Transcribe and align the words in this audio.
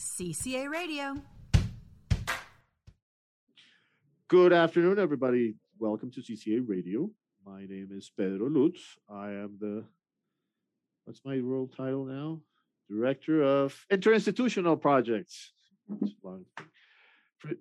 CCA 0.00 0.70
Radio. 0.70 1.14
Good 4.28 4.54
afternoon, 4.54 4.98
everybody. 4.98 5.56
Welcome 5.78 6.10
to 6.12 6.22
CCA 6.22 6.62
Radio. 6.66 7.10
My 7.44 7.66
name 7.66 7.90
is 7.94 8.10
Pedro 8.16 8.48
Lutz. 8.48 8.80
I 9.10 9.26
am 9.32 9.58
the, 9.60 9.84
what's 11.04 11.20
my 11.22 11.36
role 11.36 11.68
title 11.68 12.06
now? 12.06 12.40
Director 12.88 13.42
of 13.42 13.78
Interinstitutional 13.92 14.80
Projects. 14.80 15.52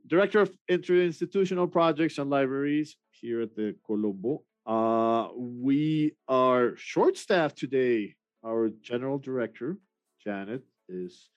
Director 0.08 0.40
of 0.40 0.58
Interinstitutional 0.71 1.70
Projects 1.70 2.20
and 2.20 2.30
Libraries 2.30 2.96
here 3.12 3.42
at 3.42 3.54
the 3.54 3.76
Colombo. 3.86 4.44
Uh, 4.66 5.28
we 5.36 6.14
are 6.30 6.78
short 6.78 7.18
staffed 7.18 7.58
today. 7.58 8.16
Our 8.46 8.70
General 8.82 9.18
Director, 9.18 9.78
Janet, 10.24 10.64
is 10.88 11.30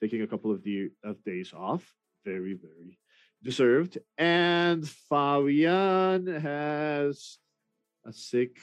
taking 0.00 0.22
a 0.22 0.26
couple 0.26 0.50
of, 0.50 0.62
de- 0.62 0.90
of 1.04 1.22
days 1.24 1.52
off. 1.56 1.84
Very, 2.24 2.54
very 2.54 2.98
deserved. 3.42 3.98
And 4.18 4.86
Fabian 4.88 6.26
has 6.26 7.38
a 8.04 8.12
sick 8.12 8.58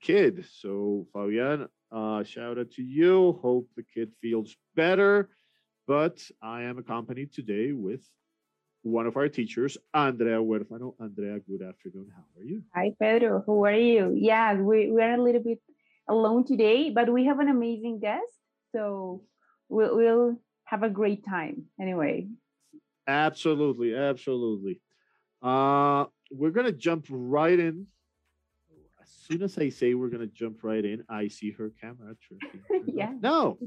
kid. 0.00 0.44
So, 0.52 1.06
Fabian, 1.12 1.68
uh, 1.92 2.22
shout 2.24 2.58
out 2.58 2.70
to 2.72 2.82
you. 2.82 3.38
Hope 3.42 3.68
the 3.76 3.82
kid 3.82 4.12
feels 4.20 4.56
better. 4.74 5.30
But 5.86 6.20
I 6.42 6.62
am 6.62 6.78
accompanied 6.78 7.32
today 7.32 7.72
with 7.72 8.02
one 8.82 9.06
of 9.06 9.16
our 9.16 9.28
teachers, 9.28 9.76
Andrea 9.92 10.38
Huerfano. 10.38 10.94
Andrea, 11.00 11.38
good 11.40 11.62
afternoon. 11.62 12.08
How 12.14 12.24
are 12.38 12.44
you? 12.44 12.62
Hi, 12.74 12.92
Pedro. 13.00 13.42
How 13.46 13.64
are 13.64 13.74
you? 13.74 14.14
Yeah, 14.16 14.54
we, 14.54 14.90
we 14.90 15.02
are 15.02 15.14
a 15.14 15.22
little 15.22 15.42
bit 15.42 15.58
alone 16.08 16.44
today, 16.44 16.90
but 16.90 17.12
we 17.12 17.26
have 17.26 17.40
an 17.40 17.48
amazing 17.48 18.00
guest. 18.00 18.32
So 18.74 19.24
we'll, 19.68 19.96
we'll 19.96 20.40
have 20.70 20.84
a 20.84 20.88
great 20.88 21.24
time 21.24 21.64
anyway. 21.80 22.28
Absolutely, 23.08 23.96
absolutely. 23.96 24.80
Uh, 25.42 26.04
we're 26.30 26.52
gonna 26.52 26.70
jump 26.70 27.06
right 27.10 27.58
in. 27.58 27.88
As 29.02 29.08
soon 29.08 29.42
as 29.42 29.58
I 29.58 29.70
say 29.70 29.94
we're 29.94 30.10
gonna 30.10 30.28
jump 30.28 30.62
right 30.62 30.84
in, 30.84 31.02
I 31.08 31.26
see 31.26 31.50
her 31.50 31.72
camera. 31.80 32.14
yeah. 32.86 33.12
No, 33.20 33.58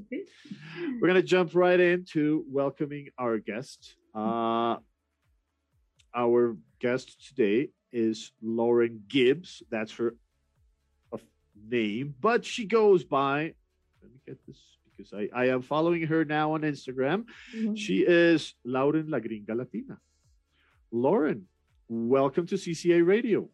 we're 1.02 1.08
gonna 1.08 1.22
jump 1.22 1.54
right 1.54 1.78
into 1.78 2.46
welcoming 2.48 3.10
our 3.18 3.38
guest. 3.38 3.98
Uh, 4.16 4.78
our 6.16 6.56
guest 6.80 7.28
today 7.28 7.70
is 7.92 8.32
Lauren 8.42 9.04
Gibbs. 9.10 9.62
That's 9.70 9.92
her 9.98 10.16
name, 11.70 12.16
but 12.22 12.46
she 12.46 12.66
goes 12.66 13.04
by. 13.04 13.56
Let 14.02 14.12
me 14.12 14.20
get 14.26 14.38
this 14.48 14.73
because 15.04 15.28
I, 15.34 15.44
I 15.44 15.48
am 15.48 15.62
following 15.62 16.04
her 16.04 16.26
now 16.26 16.54
on 16.54 16.62
Instagram. 16.62 17.26
Mm-hmm. 17.56 17.76
She 17.76 18.00
is 18.00 18.56
Lauren 18.64 19.10
La 19.10 19.20
Gringa 19.20 19.56
Latina. 19.56 19.98
Lauren, 20.92 21.48
welcome 21.88 22.46
to 22.48 22.56
CCA 22.56 23.06
Radio. 23.06 23.50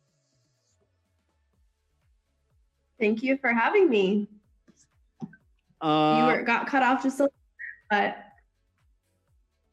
Thank 2.99 3.23
you 3.23 3.37
for 3.37 3.51
having 3.51 3.89
me. 3.89 4.27
Uh, 5.81 6.17
you 6.19 6.37
were, 6.37 6.43
got 6.43 6.67
cut 6.67 6.83
off 6.83 7.03
just 7.03 7.19
a 7.19 7.23
little 7.23 7.33
bit, 7.89 8.15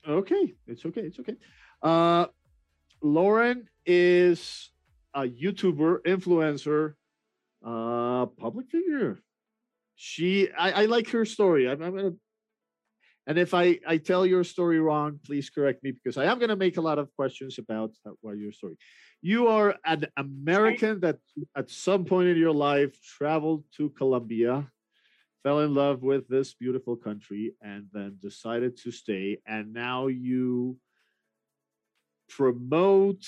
but 0.06 0.10
okay, 0.12 0.54
it's 0.68 0.86
okay, 0.86 1.00
it's 1.00 1.18
okay. 1.18 1.34
Uh, 1.82 2.26
Lauren 3.02 3.68
is 3.84 4.70
a 5.12 5.22
YouTuber, 5.22 6.02
influencer, 6.06 6.94
uh, 7.64 8.26
public 8.26 8.68
figure 8.68 9.20
she 9.96 10.50
I, 10.52 10.82
I 10.82 10.84
like 10.84 11.08
her 11.10 11.24
story. 11.24 11.68
I'm, 11.68 11.82
I'm, 11.82 11.96
gonna 11.96 12.12
and 13.26 13.38
if 13.38 13.54
I 13.54 13.80
I 13.86 13.96
tell 13.96 14.24
your 14.24 14.44
story 14.44 14.78
wrong, 14.78 15.18
please 15.24 15.50
correct 15.50 15.82
me 15.82 15.90
because 15.90 16.16
I 16.16 16.26
am 16.26 16.38
gonna 16.38 16.56
make 16.56 16.76
a 16.76 16.82
lot 16.82 16.98
of 16.98 17.10
questions 17.16 17.58
about 17.58 17.92
what 18.20 18.36
your 18.36 18.52
story. 18.52 18.76
You 19.22 19.48
are 19.48 19.74
an 19.84 20.06
American 20.16 21.00
that 21.00 21.18
at 21.56 21.70
some 21.70 22.04
point 22.04 22.28
in 22.28 22.36
your 22.36 22.52
life 22.52 22.94
traveled 23.02 23.64
to 23.78 23.88
Colombia, 23.90 24.70
fell 25.42 25.60
in 25.60 25.74
love 25.74 26.02
with 26.02 26.28
this 26.28 26.54
beautiful 26.54 26.94
country, 26.94 27.54
and 27.62 27.86
then 27.92 28.18
decided 28.20 28.76
to 28.82 28.92
stay. 28.92 29.38
And 29.46 29.72
now 29.72 30.08
you 30.08 30.76
promote 32.28 33.24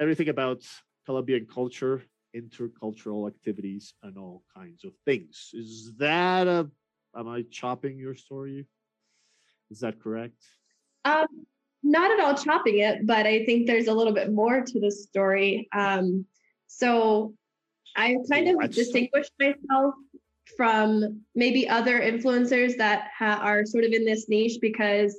everything 0.00 0.28
about 0.28 0.62
Colombian 1.04 1.46
culture 1.46 2.04
intercultural 2.34 3.28
activities 3.28 3.94
and 4.02 4.18
all 4.18 4.42
kinds 4.54 4.84
of 4.84 4.92
things. 5.04 5.50
Is 5.52 5.92
that 5.98 6.46
a 6.46 6.68
am 7.16 7.28
I 7.28 7.44
chopping 7.50 7.98
your 7.98 8.14
story? 8.14 8.66
Is 9.70 9.80
that 9.80 10.00
correct? 10.00 10.42
Um, 11.04 11.26
not 11.82 12.10
at 12.10 12.20
all 12.20 12.34
chopping 12.34 12.78
it, 12.78 13.06
but 13.06 13.26
I 13.26 13.44
think 13.44 13.66
there's 13.66 13.88
a 13.88 13.92
little 13.92 14.12
bit 14.12 14.32
more 14.32 14.62
to 14.62 14.80
the 14.80 14.90
story. 14.90 15.68
Um, 15.72 16.26
so 16.66 17.34
I 17.96 18.16
kind 18.30 18.48
of 18.48 18.70
distinguished 18.70 19.32
myself 19.38 19.94
from 20.56 21.20
maybe 21.34 21.68
other 21.68 22.00
influencers 22.00 22.76
that 22.76 23.08
ha- 23.16 23.40
are 23.42 23.64
sort 23.64 23.84
of 23.84 23.92
in 23.92 24.04
this 24.04 24.28
niche 24.28 24.58
because 24.60 25.14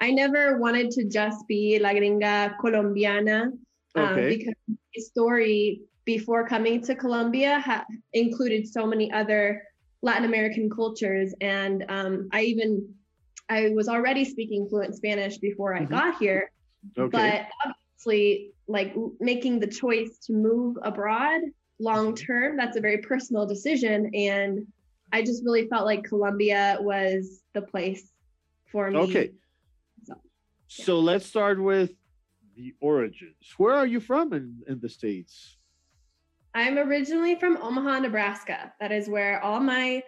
I 0.00 0.10
never 0.10 0.58
wanted 0.58 0.90
to 0.92 1.04
just 1.04 1.46
be 1.46 1.78
La 1.78 1.90
Gringa 1.90 2.56
Colombiana. 2.60 3.52
Um, 3.94 4.04
okay. 4.04 4.36
Because 4.36 4.54
my 4.68 5.02
story 5.02 5.82
before 6.04 6.46
coming 6.46 6.82
to 6.82 6.94
Colombia 6.94 7.60
ha- 7.60 7.84
included 8.12 8.68
so 8.68 8.86
many 8.86 9.10
other 9.12 9.62
Latin 10.02 10.24
American 10.24 10.68
cultures. 10.68 11.34
And 11.40 11.84
um, 11.88 12.28
I 12.32 12.42
even, 12.42 12.94
I 13.48 13.70
was 13.70 13.88
already 13.88 14.24
speaking 14.24 14.68
fluent 14.68 14.94
Spanish 14.94 15.38
before 15.38 15.74
I 15.74 15.80
mm-hmm. 15.80 15.94
got 15.94 16.18
here. 16.18 16.50
Okay. 16.98 17.10
But 17.10 17.46
obviously, 17.64 18.50
like 18.68 18.94
making 19.20 19.60
the 19.60 19.66
choice 19.66 20.18
to 20.26 20.32
move 20.32 20.76
abroad 20.82 21.40
long 21.80 22.14
mm-hmm. 22.14 22.26
term, 22.26 22.56
that's 22.56 22.76
a 22.76 22.80
very 22.80 22.98
personal 22.98 23.46
decision. 23.46 24.10
And 24.14 24.66
I 25.12 25.22
just 25.22 25.42
really 25.44 25.68
felt 25.68 25.86
like 25.86 26.04
Colombia 26.04 26.76
was 26.80 27.40
the 27.54 27.62
place 27.62 28.10
for 28.70 28.90
me. 28.90 28.98
Okay. 28.98 29.30
So, 30.04 30.14
yeah. 30.14 30.84
so 30.84 31.00
let's 31.00 31.24
start 31.24 31.62
with 31.62 31.92
the 32.56 32.74
origins. 32.80 33.36
Where 33.56 33.74
are 33.74 33.86
you 33.86 34.00
from 34.00 34.32
in, 34.32 34.62
in 34.68 34.80
the 34.80 34.88
States? 34.88 35.56
I'm 36.64 36.78
originally 36.78 37.34
from 37.34 37.58
Omaha, 37.58 37.98
Nebraska. 37.98 38.72
That 38.80 38.90
is 38.90 39.06
where 39.06 39.38
all 39.44 39.60
my 39.60 40.02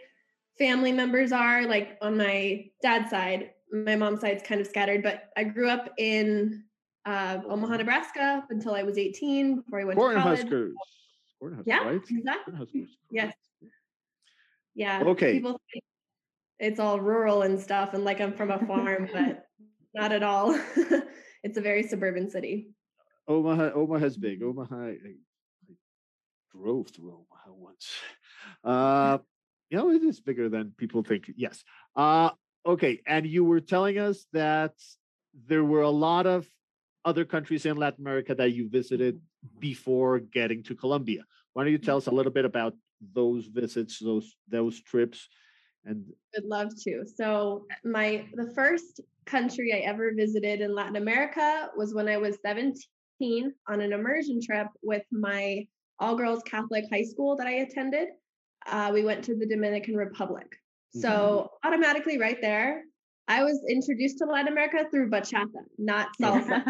family 0.58 0.90
members 0.90 1.30
are, 1.30 1.66
like 1.66 1.98
on 2.00 2.16
my 2.16 2.70
dad's 2.80 3.10
side. 3.10 3.50
My 3.70 3.94
mom's 3.94 4.22
side's 4.22 4.42
kind 4.42 4.58
of 4.58 4.66
scattered, 4.66 5.02
but 5.02 5.24
I 5.36 5.44
grew 5.44 5.68
up 5.68 5.90
in 5.98 6.64
uh, 7.04 7.40
Omaha, 7.46 7.76
Nebraska 7.76 8.42
until 8.48 8.74
I 8.74 8.84
was 8.84 8.96
18 8.96 9.56
before 9.56 9.80
I 9.80 9.84
went 9.84 9.98
Corn 9.98 10.16
to 10.16 10.22
college. 10.22 10.40
Huskers. 10.40 10.74
Corn 11.38 11.52
Huskers, 11.56 11.66
yeah, 11.66 11.88
right? 11.88 12.00
exactly. 12.08 12.86
Yes. 13.10 13.34
Yeah. 14.74 15.02
Okay. 15.02 15.34
People 15.34 15.60
think 15.70 15.84
it's 16.58 16.80
all 16.80 17.00
rural 17.00 17.42
and 17.42 17.60
stuff, 17.60 17.92
and 17.92 18.02
like 18.02 18.22
I'm 18.22 18.32
from 18.32 18.50
a 18.50 18.64
farm, 18.66 19.10
but 19.12 19.44
not 19.94 20.10
at 20.10 20.22
all. 20.22 20.58
it's 21.42 21.58
a 21.58 21.60
very 21.60 21.82
suburban 21.82 22.30
city. 22.30 22.70
Omaha, 23.28 23.72
Omaha's 23.74 24.16
big. 24.16 24.42
Omaha, 24.42 24.92
drove 26.56 26.88
through 26.88 27.10
Omaha 27.10 27.52
once. 27.52 27.88
Uh, 28.62 29.18
you 29.70 29.76
know, 29.76 29.90
it 29.90 30.02
is 30.02 30.20
bigger 30.20 30.48
than 30.48 30.72
people 30.76 31.02
think. 31.02 31.30
Yes. 31.36 31.64
Uh, 31.96 32.30
okay. 32.64 33.00
And 33.06 33.26
you 33.26 33.44
were 33.44 33.60
telling 33.60 33.98
us 33.98 34.26
that 34.32 34.72
there 35.46 35.64
were 35.64 35.82
a 35.82 35.90
lot 35.90 36.26
of 36.26 36.46
other 37.04 37.24
countries 37.24 37.66
in 37.66 37.76
Latin 37.76 38.04
America 38.04 38.34
that 38.34 38.52
you 38.52 38.68
visited 38.68 39.20
before 39.58 40.20
getting 40.20 40.62
to 40.64 40.74
Colombia. 40.74 41.24
Why 41.52 41.64
don't 41.64 41.72
you 41.72 41.78
tell 41.78 41.96
us 41.96 42.06
a 42.06 42.12
little 42.12 42.32
bit 42.32 42.44
about 42.44 42.74
those 43.14 43.46
visits, 43.46 43.98
those 43.98 44.34
those 44.48 44.80
trips? 44.82 45.28
And 45.84 46.04
I'd 46.36 46.44
love 46.44 46.70
to. 46.84 47.04
So 47.16 47.66
my 47.84 48.26
the 48.34 48.52
first 48.54 49.00
country 49.24 49.72
I 49.72 49.78
ever 49.88 50.12
visited 50.14 50.60
in 50.60 50.74
Latin 50.74 50.96
America 50.96 51.68
was 51.76 51.94
when 51.94 52.08
I 52.08 52.16
was 52.16 52.38
17 52.44 53.52
on 53.68 53.80
an 53.80 53.92
immersion 53.92 54.40
trip 54.40 54.68
with 54.82 55.04
my 55.10 55.66
all 55.98 56.16
girls 56.16 56.42
Catholic 56.44 56.84
high 56.90 57.04
school 57.04 57.36
that 57.36 57.46
I 57.46 57.52
attended, 57.52 58.08
uh, 58.66 58.90
we 58.92 59.02
went 59.02 59.24
to 59.24 59.36
the 59.36 59.46
Dominican 59.46 59.96
Republic. 59.96 60.46
Mm-hmm. 60.46 61.00
So 61.00 61.50
automatically, 61.64 62.18
right 62.18 62.40
there, 62.40 62.82
I 63.28 63.42
was 63.42 63.60
introduced 63.68 64.18
to 64.18 64.26
Latin 64.26 64.52
America 64.52 64.86
through 64.90 65.10
bachata, 65.10 65.64
not 65.78 66.08
salsa. 66.20 66.62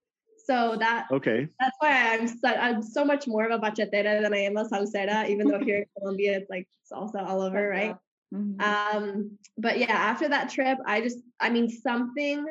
so 0.46 0.76
that 0.78 1.06
okay. 1.12 1.48
That's 1.60 1.76
why 1.78 2.14
I'm 2.14 2.26
so, 2.26 2.48
I'm 2.48 2.82
so 2.82 3.04
much 3.04 3.26
more 3.26 3.48
of 3.48 3.52
a 3.52 3.58
bachatera 3.64 4.22
than 4.22 4.34
I 4.34 4.38
am 4.38 4.56
a 4.56 4.64
salsera, 4.64 5.28
even 5.28 5.48
though 5.48 5.60
here 5.60 5.78
in 5.78 5.84
Colombia 5.98 6.38
it's 6.38 6.50
like 6.50 6.68
salsa 6.90 7.26
all 7.26 7.42
over, 7.42 7.68
right? 7.68 7.96
Mm-hmm. 8.34 8.60
Um, 8.60 9.38
but 9.58 9.78
yeah, 9.78 9.92
after 9.92 10.28
that 10.28 10.50
trip, 10.50 10.78
I 10.86 11.00
just, 11.00 11.18
I 11.40 11.50
mean, 11.50 11.68
something 11.68 12.46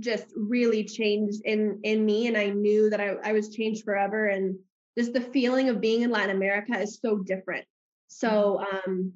just 0.00 0.26
really 0.36 0.84
changed 0.84 1.42
in 1.44 1.80
in 1.82 2.04
me, 2.04 2.28
and 2.28 2.36
I 2.36 2.50
knew 2.50 2.90
that 2.90 3.00
I, 3.00 3.16
I 3.24 3.32
was 3.32 3.54
changed 3.54 3.84
forever, 3.84 4.28
and 4.28 4.58
just 4.98 5.12
the 5.12 5.20
feeling 5.20 5.68
of 5.68 5.80
being 5.80 6.02
in 6.02 6.10
Latin 6.10 6.34
America 6.34 6.76
is 6.76 6.98
so 7.00 7.18
different. 7.18 7.64
So 8.08 8.60
mm-hmm. 8.60 8.90
um, 8.90 9.12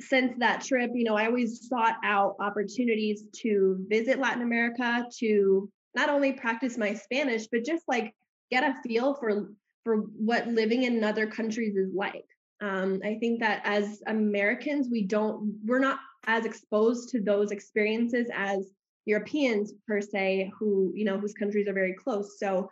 since 0.00 0.34
that 0.38 0.62
trip, 0.62 0.90
you 0.94 1.04
know, 1.04 1.16
I 1.16 1.26
always 1.26 1.66
sought 1.68 1.96
out 2.04 2.36
opportunities 2.38 3.24
to 3.36 3.84
visit 3.88 4.18
Latin 4.18 4.42
America 4.42 5.06
to 5.20 5.70
not 5.94 6.10
only 6.10 6.32
practice 6.32 6.76
my 6.76 6.94
Spanish, 6.94 7.46
but 7.46 7.64
just 7.64 7.84
like 7.88 8.14
get 8.50 8.64
a 8.64 8.74
feel 8.86 9.14
for 9.14 9.50
for 9.84 9.96
what 9.96 10.46
living 10.46 10.82
in 10.82 11.02
other 11.02 11.26
countries 11.26 11.76
is 11.76 11.94
like. 11.94 12.26
Um, 12.60 13.00
I 13.02 13.14
think 13.14 13.40
that 13.40 13.62
as 13.64 14.02
Americans, 14.06 14.88
we 14.90 15.02
don't 15.02 15.58
we're 15.64 15.78
not 15.78 15.98
as 16.26 16.44
exposed 16.44 17.08
to 17.10 17.22
those 17.22 17.50
experiences 17.50 18.28
as 18.34 18.70
Europeans 19.06 19.72
per 19.86 20.02
se, 20.02 20.52
who 20.58 20.92
you 20.94 21.04
know 21.04 21.18
whose 21.18 21.32
countries 21.32 21.68
are 21.68 21.72
very 21.72 21.94
close. 21.94 22.38
So 22.38 22.68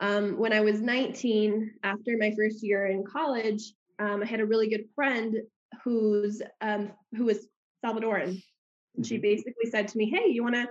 um, 0.00 0.38
when 0.38 0.52
I 0.52 0.60
was 0.60 0.80
19, 0.80 1.74
after 1.82 2.16
my 2.18 2.32
first 2.36 2.62
year 2.62 2.86
in 2.86 3.04
college, 3.04 3.72
um, 3.98 4.22
I 4.22 4.26
had 4.26 4.40
a 4.40 4.46
really 4.46 4.68
good 4.68 4.88
friend 4.94 5.36
who's 5.82 6.42
um, 6.60 6.92
who 7.16 7.26
was 7.26 7.46
Salvadoran. 7.84 8.42
And 8.96 9.06
she 9.06 9.16
mm-hmm. 9.16 9.22
basically 9.22 9.70
said 9.70 9.88
to 9.88 9.98
me, 9.98 10.10
"Hey, 10.10 10.30
you 10.30 10.42
want 10.42 10.56
to 10.56 10.68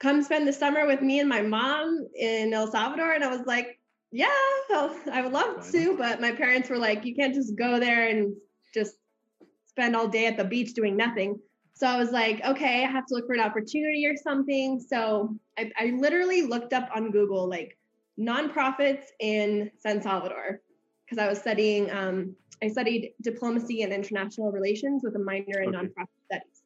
come 0.00 0.22
spend 0.22 0.46
the 0.46 0.52
summer 0.52 0.86
with 0.86 1.02
me 1.02 1.20
and 1.20 1.28
my 1.28 1.42
mom 1.42 2.06
in 2.14 2.52
El 2.52 2.70
Salvador?" 2.70 3.12
And 3.12 3.24
I 3.24 3.28
was 3.28 3.46
like, 3.46 3.78
"Yeah, 4.12 4.28
I 4.70 5.20
would 5.22 5.32
love 5.32 5.68
to," 5.72 5.96
but 5.96 6.20
my 6.20 6.32
parents 6.32 6.68
were 6.68 6.78
like, 6.78 7.04
"You 7.04 7.14
can't 7.14 7.34
just 7.34 7.56
go 7.56 7.80
there 7.80 8.08
and 8.08 8.34
just 8.72 8.94
spend 9.66 9.96
all 9.96 10.08
day 10.08 10.26
at 10.26 10.36
the 10.36 10.44
beach 10.44 10.74
doing 10.74 10.96
nothing." 10.96 11.40
So 11.78 11.86
I 11.86 11.96
was 11.96 12.10
like, 12.10 12.44
okay, 12.44 12.84
I 12.84 12.90
have 12.90 13.06
to 13.06 13.14
look 13.14 13.28
for 13.28 13.34
an 13.34 13.40
opportunity 13.40 14.04
or 14.04 14.16
something. 14.16 14.80
So 14.80 15.36
I, 15.56 15.70
I 15.78 15.94
literally 15.96 16.42
looked 16.42 16.72
up 16.72 16.88
on 16.92 17.12
Google 17.12 17.48
like 17.48 17.77
nonprofits 18.18 19.04
in 19.20 19.70
San 19.78 20.02
Salvador 20.02 20.60
because 21.04 21.22
I 21.22 21.28
was 21.28 21.38
studying. 21.38 21.90
Um, 21.90 22.34
I 22.62 22.68
studied 22.68 23.12
diplomacy 23.22 23.82
and 23.82 23.92
international 23.92 24.50
relations 24.50 25.02
with 25.04 25.14
a 25.14 25.18
minor 25.18 25.62
in 25.62 25.74
okay. 25.74 25.86
nonprofit 25.86 26.08
studies 26.26 26.62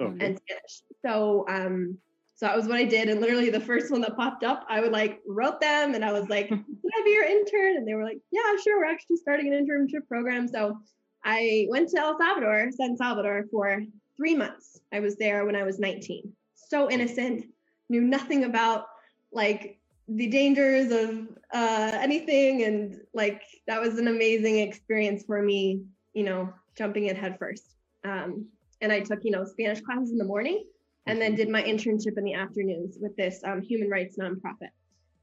okay. 0.00 0.24
and 0.24 0.38
Spanish. 0.38 0.82
So 1.04 1.44
um, 1.48 1.98
so 2.42 2.46
that 2.46 2.56
was 2.56 2.66
what 2.66 2.78
I 2.78 2.84
did. 2.84 3.08
And 3.08 3.20
literally 3.20 3.50
the 3.50 3.60
first 3.60 3.92
one 3.92 4.00
that 4.00 4.16
popped 4.16 4.42
up, 4.42 4.66
I 4.68 4.80
would 4.80 4.90
like 4.90 5.20
wrote 5.26 5.60
them 5.60 5.94
and 5.94 6.04
I 6.04 6.12
was 6.12 6.28
like, 6.28 6.48
Can 6.48 6.64
I 6.84 7.02
be 7.04 7.10
your 7.10 7.24
intern? 7.24 7.76
And 7.76 7.86
they 7.86 7.94
were 7.94 8.02
like, 8.02 8.18
Yeah, 8.32 8.42
sure. 8.64 8.80
We're 8.80 8.90
actually 8.90 9.18
starting 9.18 9.52
an 9.52 9.64
internship 9.64 10.08
program. 10.08 10.48
So 10.48 10.78
I 11.24 11.66
went 11.70 11.90
to 11.90 12.00
El 12.00 12.18
Salvador, 12.18 12.70
San 12.72 12.96
Salvador 12.96 13.46
for 13.50 13.82
three 14.16 14.34
months. 14.34 14.80
I 14.92 14.98
was 14.98 15.16
there 15.16 15.44
when 15.44 15.54
I 15.54 15.62
was 15.62 15.78
19. 15.78 16.32
So 16.54 16.90
innocent, 16.90 17.44
knew 17.88 18.00
nothing 18.00 18.44
about 18.44 18.86
like 19.32 19.78
the 20.16 20.28
dangers 20.28 20.92
of 20.92 21.28
uh, 21.52 21.98
anything. 22.00 22.64
And 22.64 23.00
like 23.14 23.42
that 23.66 23.80
was 23.80 23.98
an 23.98 24.08
amazing 24.08 24.58
experience 24.58 25.24
for 25.24 25.42
me, 25.42 25.82
you 26.14 26.24
know, 26.24 26.52
jumping 26.76 27.06
in 27.06 27.16
head 27.16 27.36
first. 27.38 27.74
Um, 28.04 28.46
and 28.80 28.92
I 28.92 29.00
took, 29.00 29.20
you 29.24 29.30
know, 29.30 29.44
Spanish 29.44 29.80
classes 29.80 30.10
in 30.10 30.18
the 30.18 30.24
morning 30.24 30.64
and 31.06 31.20
then 31.20 31.34
did 31.34 31.48
my 31.48 31.62
internship 31.62 32.16
in 32.16 32.24
the 32.24 32.34
afternoons 32.34 32.96
with 33.00 33.16
this 33.16 33.40
um, 33.44 33.60
human 33.60 33.88
rights 33.88 34.16
nonprofit 34.18 34.70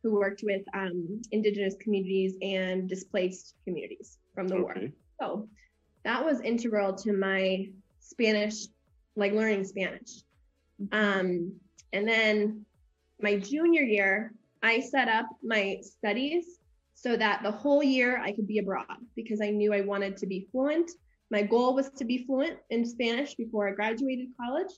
who 0.04 0.14
worked 0.14 0.42
with 0.44 0.62
um, 0.74 1.22
indigenous 1.32 1.76
communities 1.82 2.36
and 2.42 2.88
displaced 2.88 3.56
communities 3.66 4.18
from 4.34 4.48
the 4.48 4.56
okay. 4.56 4.64
war. 4.64 4.76
So 5.20 5.48
that 6.06 6.24
was 6.24 6.40
integral 6.42 6.94
to 6.96 7.12
my 7.14 7.68
Spanish 8.00 8.68
like 9.16 9.34
learning 9.34 9.66
Spanish. 9.66 10.24
Um, 10.92 11.54
and 11.92 12.08
then 12.08 12.66
my 13.22 13.38
junior 13.38 13.82
year, 13.82 14.34
I 14.62 14.80
set 14.80 15.08
up 15.08 15.28
my 15.44 15.80
studies 15.82 16.60
so 16.94 17.16
that 17.16 17.44
the 17.44 17.52
whole 17.52 17.82
year 17.82 18.20
I 18.22 18.32
could 18.34 18.48
be 18.48 18.60
abroad 18.60 18.86
because 19.16 19.40
I 19.42 19.50
knew 19.52 19.74
I 19.74 19.82
wanted 19.82 20.18
to 20.18 20.28
be 20.28 20.48
fluent. 20.52 20.92
My 21.32 21.42
goal 21.44 21.74
was 21.74 21.90
to 21.92 22.06
be 22.06 22.26
fluent 22.26 22.58
in 22.70 22.86
Spanish 22.86 23.36
before 23.36 23.70
I 23.70 23.72
graduated 23.72 24.28
college. 24.40 24.72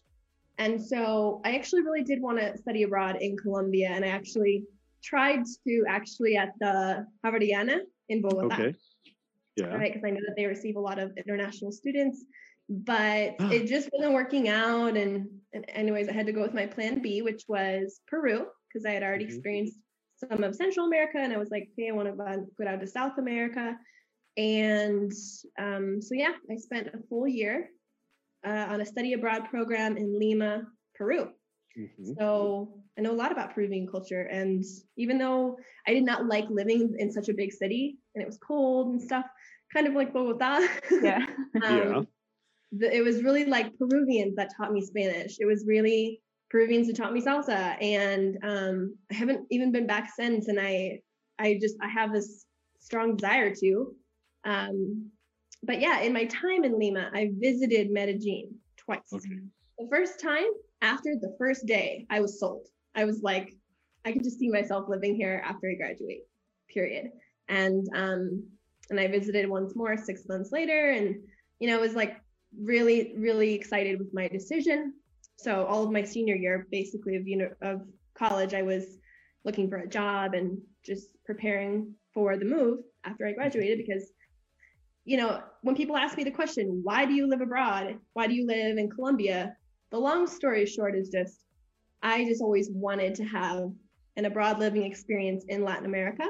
And 0.60 0.80
so 0.80 1.42
I 1.44 1.56
actually 1.56 1.82
really 1.82 2.04
did 2.04 2.22
want 2.22 2.40
to 2.40 2.58
study 2.58 2.84
abroad 2.84 3.18
in 3.22 3.38
Colombia. 3.38 3.90
And 3.90 4.06
I 4.06 4.10
actually 4.10 4.66
tried 5.04 5.44
to 5.68 5.84
actually 5.88 6.36
at 6.38 6.54
the 6.60 7.08
Javeriana 7.26 7.80
in 8.10 8.22
Bogota. 8.22 8.54
Okay. 8.54 8.76
Yeah. 9.56 9.68
Right. 9.68 9.92
Because 9.92 10.06
I 10.06 10.12
know 10.12 10.22
that 10.28 10.36
they 10.38 10.46
receive 10.46 10.76
a 10.76 10.80
lot 10.80 11.00
of 11.00 11.12
international 11.18 11.72
students 11.72 12.26
but 12.72 13.36
ah. 13.40 13.50
it 13.52 13.68
just 13.68 13.90
wasn't 13.92 14.14
working 14.14 14.48
out. 14.48 14.96
And, 14.96 15.28
and, 15.52 15.66
anyways, 15.68 16.08
I 16.08 16.14
had 16.14 16.26
to 16.28 16.32
go 16.32 16.42
with 16.42 16.54
my 16.54 16.66
plan 16.66 17.02
B, 17.02 17.22
which 17.22 17.44
was 17.50 18.00
Peru, 18.08 18.46
because 18.72 18.86
I 18.86 18.92
had 18.92 19.04
already 19.04 19.26
mm-hmm. 19.26 19.36
experienced 19.36 19.78
some 20.18 20.44
of 20.44 20.56
Central 20.56 20.86
America, 20.86 21.18
and 21.18 21.34
I 21.34 21.38
was 21.38 21.50
like, 21.50 21.70
okay, 21.74 21.90
I 21.90 21.94
want 21.94 22.08
to 22.08 22.46
go 22.58 22.66
down 22.66 22.80
to 22.80 22.88
South 22.88 23.18
America. 23.18 23.76
And 24.38 25.12
um, 25.60 26.02
so 26.02 26.14
yeah, 26.14 26.34
I 26.50 26.56
spent 26.58 26.88
a 26.88 27.00
full 27.10 27.28
year 27.28 27.70
uh, 28.46 28.68
on 28.70 28.82
a 28.82 28.86
study 28.86 29.14
abroad 29.14 29.46
program 29.50 29.98
in 29.98 30.18
Lima, 30.18 30.64
Peru. 30.96 31.30
Mm-hmm. 31.78 32.14
So 32.18 32.82
I 32.98 33.02
know 33.02 33.12
a 33.12 33.14
lot 33.14 33.32
about 33.32 33.54
Peruvian 33.54 33.88
culture, 33.88 34.24
and 34.24 34.64
even 34.98 35.18
though 35.18 35.58
I 35.88 35.94
did 35.94 36.04
not 36.04 36.28
like 36.28 36.46
living 36.50 36.96
in 36.98 37.12
such 37.12 37.30
a 37.30 37.34
big 37.34 37.52
city 37.52 37.98
and 38.14 38.22
it 38.22 38.28
was 38.28 38.38
cold 38.38 38.88
and 38.88 39.02
stuff, 39.02 39.26
kind 39.74 39.88
of 39.88 39.94
like 39.94 40.14
Bogota. 40.14 40.66
Yeah. 41.02 41.26
um, 41.64 41.78
yeah 41.78 42.02
the, 42.72 42.96
it 42.96 43.04
was 43.04 43.24
really 43.24 43.46
like 43.46 43.78
Peruvians 43.78 44.36
that 44.36 44.52
taught 44.56 44.72
me 44.72 44.82
Spanish. 44.82 45.38
It 45.40 45.46
was 45.46 45.66
really 45.68 46.22
Peruvians 46.52 46.88
who 46.88 46.94
taught 46.94 47.14
me 47.14 47.22
salsa, 47.22 47.82
and 47.82 48.38
um, 48.44 48.96
I 49.10 49.16
haven't 49.16 49.48
even 49.52 49.72
been 49.72 49.88
back 49.88 50.12
since. 50.14 50.50
And 50.50 50.60
I, 50.60 51.00
I 51.40 51.58
just 51.62 51.78
I 51.82 51.88
have 51.88 52.12
this 52.12 52.46
strong 52.80 53.16
desire 53.16 53.56
to. 53.56 53.96
Um, 54.44 55.12
but 55.64 55.80
yeah, 55.80 56.02
in 56.02 56.12
my 56.12 56.26
time 56.26 56.66
in 56.66 56.78
Lima, 56.78 57.10
I 57.14 57.32
visited 57.40 57.90
Medellin 57.90 58.56
twice. 58.76 59.00
Okay. 59.14 59.30
The 59.80 59.88
first 59.90 60.20
time, 60.20 60.48
after 60.82 61.16
the 61.16 61.36
first 61.38 61.66
day, 61.66 62.06
I 62.10 62.20
was 62.20 62.40
sold. 62.40 62.68
I 62.96 63.06
was 63.06 63.22
like, 63.22 63.54
I 64.04 64.12
could 64.12 64.24
just 64.24 64.40
see 64.40 64.50
myself 64.50 64.90
living 64.90 65.16
here 65.16 65.42
after 65.46 65.70
I 65.70 65.76
graduate. 65.76 66.24
Period. 66.70 67.12
And 67.48 67.88
um, 67.96 68.44
and 68.90 69.00
I 69.00 69.08
visited 69.08 69.48
once 69.48 69.74
more 69.76 69.96
six 69.96 70.24
months 70.28 70.52
later, 70.52 70.92
and 70.92 71.16
you 71.60 71.70
know, 71.70 71.80
was 71.80 71.96
like 71.96 72.18
really, 72.60 73.14
really 73.18 73.54
excited 73.54 74.00
with 74.00 74.14
my 74.14 74.28
decision. 74.28 74.94
So 75.42 75.66
all 75.66 75.84
of 75.84 75.92
my 75.92 76.04
senior 76.04 76.36
year, 76.36 76.68
basically 76.72 77.16
of 77.16 77.28
uni- 77.28 77.56
of 77.62 77.82
college, 78.14 78.54
I 78.54 78.62
was 78.62 79.00
looking 79.44 79.70
for 79.70 79.78
a 79.78 79.88
job 79.88 80.34
and 80.34 80.60
just 80.86 81.08
preparing 81.26 81.96
for 82.14 82.38
the 82.38 82.46
move 82.46 82.80
after 83.04 83.26
I 83.26 83.34
graduated 83.34 83.80
mm-hmm. 83.80 83.94
because 83.94 84.12
you 85.04 85.18
know, 85.18 85.42
when 85.64 85.76
people 85.76 85.98
ask 85.98 86.16
me 86.16 86.24
the 86.24 86.32
question, 86.32 86.82
why 86.84 87.06
do 87.06 87.14
you 87.14 87.28
live 87.28 87.42
abroad? 87.42 87.98
Why 88.14 88.28
do 88.28 88.36
you 88.36 88.46
live 88.46 88.78
in 88.78 88.90
Colombia? 88.90 89.56
The 89.90 89.98
long 89.98 90.28
story 90.28 90.66
short 90.68 90.96
is 90.96 91.10
just 91.10 91.40
I 92.04 92.26
just 92.26 92.42
always 92.42 92.70
wanted 92.72 93.16
to 93.16 93.24
have 93.26 93.72
an 94.18 94.26
abroad 94.26 94.60
living 94.60 94.84
experience 94.84 95.46
in 95.48 95.64
Latin 95.64 95.86
America. 95.86 96.26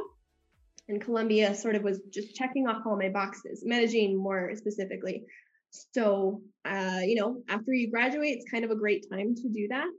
And 0.88 1.02
Colombia 1.02 1.56
sort 1.56 1.76
of 1.76 1.84
was 1.84 2.00
just 2.12 2.36
checking 2.36 2.68
off 2.68 2.86
all 2.86 2.98
my 2.98 3.10
boxes, 3.10 3.64
Medellin 3.66 4.16
more 4.18 4.52
specifically. 4.56 5.24
So, 5.72 6.42
uh, 6.66 7.00
you 7.04 7.16
know, 7.16 7.42
after 7.50 7.74
you 7.74 7.90
graduate, 7.90 8.38
it's 8.38 8.52
kind 8.52 8.66
of 8.66 8.72
a 8.72 8.76
great 8.76 9.10
time 9.10 9.36
to 9.36 9.50
do 9.50 9.68
that. 9.70 9.90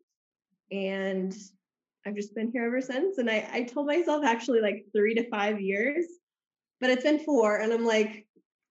And 0.71 1.35
I've 2.07 2.15
just 2.15 2.35
been 2.35 2.51
here 2.53 2.67
ever 2.67 2.81
since. 2.81 3.19
And 3.19 3.31
I, 3.31 3.49
I 3.53 3.63
told 3.63 3.87
myself 3.87 4.25
actually 4.25 4.61
like 4.61 4.85
three 4.95 5.15
to 5.15 5.29
five 5.31 5.61
years, 5.61 6.07
but 6.81 6.91
it's 6.91 7.05
been 7.05 7.21
four. 7.21 7.57
And 7.57 7.73
I'm 7.73 7.85
like, 7.85 8.27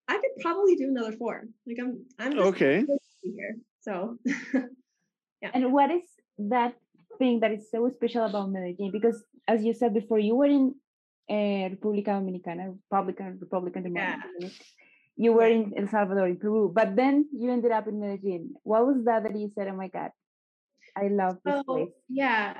I 0.08 0.14
could 0.16 0.42
probably 0.42 0.76
do 0.76 0.90
another 0.90 1.14
four. 1.14 1.46
Like 1.66 1.78
I'm, 1.82 2.06
I'm 2.20 2.40
okay 2.40 2.86
here. 3.24 3.56
So, 3.82 4.18
yeah. 5.42 5.52
And 5.54 5.74
what 5.74 5.90
is 5.90 6.04
that 6.38 6.76
thing 7.18 7.40
that 7.40 7.52
is 7.52 7.70
so 7.72 7.90
special 7.90 8.26
about 8.26 8.52
Medellin? 8.52 8.92
Because 8.92 9.24
as 9.48 9.64
you 9.64 9.74
said 9.74 9.94
before, 9.94 10.20
you 10.20 10.36
were 10.36 10.46
in 10.46 10.76
uh, 11.30 11.70
República 11.74 12.10
Dominicana, 12.10 12.76
Republican, 12.90 13.38
Republican 13.40 13.96
yeah 13.96 14.18
you 15.18 15.34
were 15.34 15.48
in 15.48 15.74
El 15.78 15.88
Salvador, 15.88 16.28
in 16.28 16.38
Peru, 16.38 16.72
but 16.74 16.96
then 16.96 17.28
you 17.34 17.52
ended 17.52 17.72
up 17.72 17.88
in 17.88 18.00
Medellin. 18.00 18.54
What 18.64 18.86
was 18.86 19.04
that 19.06 19.24
that 19.24 19.38
you 19.38 19.50
said, 19.54 19.68
oh 19.68 19.76
my 19.76 19.88
God, 19.88 20.12
I 20.98 21.08
love 21.08 21.38
this 21.46 21.64
place? 21.64 21.90
Yeah. 22.10 22.58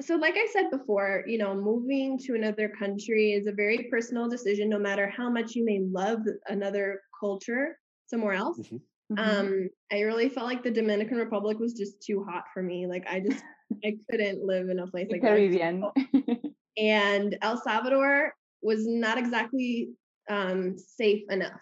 So, 0.00 0.16
like 0.16 0.34
I 0.36 0.46
said 0.52 0.70
before, 0.70 1.22
you 1.26 1.38
know, 1.38 1.54
moving 1.54 2.18
to 2.26 2.34
another 2.34 2.68
country 2.68 3.32
is 3.32 3.46
a 3.46 3.52
very 3.52 3.86
personal 3.90 4.28
decision, 4.28 4.68
no 4.68 4.78
matter 4.78 5.08
how 5.08 5.30
much 5.30 5.54
you 5.54 5.64
may 5.64 5.80
love 5.80 6.20
another 6.48 7.00
culture 7.18 7.78
somewhere 8.06 8.34
else. 8.34 8.58
Mm-hmm. 8.58 8.76
mm-hmm. 9.14 9.40
Um, 9.40 9.68
I 9.92 10.00
really 10.00 10.28
felt 10.28 10.46
like 10.46 10.64
the 10.64 10.70
Dominican 10.70 11.18
Republic 11.18 11.58
was 11.60 11.74
just 11.74 12.02
too 12.02 12.26
hot 12.28 12.44
for 12.52 12.62
me. 12.62 12.86
Like 12.88 13.06
I 13.08 13.20
just 13.20 13.42
I 13.84 13.96
couldn't 14.10 14.44
live 14.44 14.68
in 14.68 14.80
a 14.80 14.86
place 14.86 15.08
like 15.10 15.20
Caribbean. 15.20 15.80
that. 15.80 16.52
and 16.76 17.38
El 17.40 17.60
Salvador 17.62 18.34
was 18.62 18.86
not 18.86 19.16
exactly 19.16 19.90
um, 20.28 20.76
safe 20.76 21.22
enough. 21.30 21.60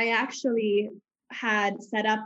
I 0.00 0.08
actually 0.08 0.90
had 1.30 1.82
set 1.82 2.06
up 2.06 2.24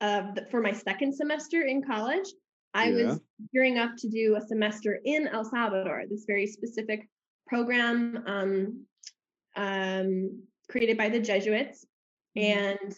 uh, 0.00 0.22
for 0.50 0.62
my 0.62 0.72
second 0.72 1.14
semester 1.14 1.60
in 1.62 1.82
college. 1.82 2.26
I 2.72 2.88
yeah. 2.88 3.04
was 3.04 3.20
gearing 3.52 3.76
up 3.78 3.90
to 3.98 4.08
do 4.08 4.36
a 4.36 4.40
semester 4.40 4.98
in 5.04 5.28
El 5.28 5.44
Salvador, 5.44 6.04
this 6.08 6.24
very 6.26 6.46
specific 6.46 7.06
program 7.46 8.24
um, 8.26 8.86
um, 9.54 10.42
created 10.70 10.96
by 10.96 11.10
the 11.10 11.20
Jesuits. 11.20 11.84
Mm-hmm. 12.36 12.58
And 12.58 12.96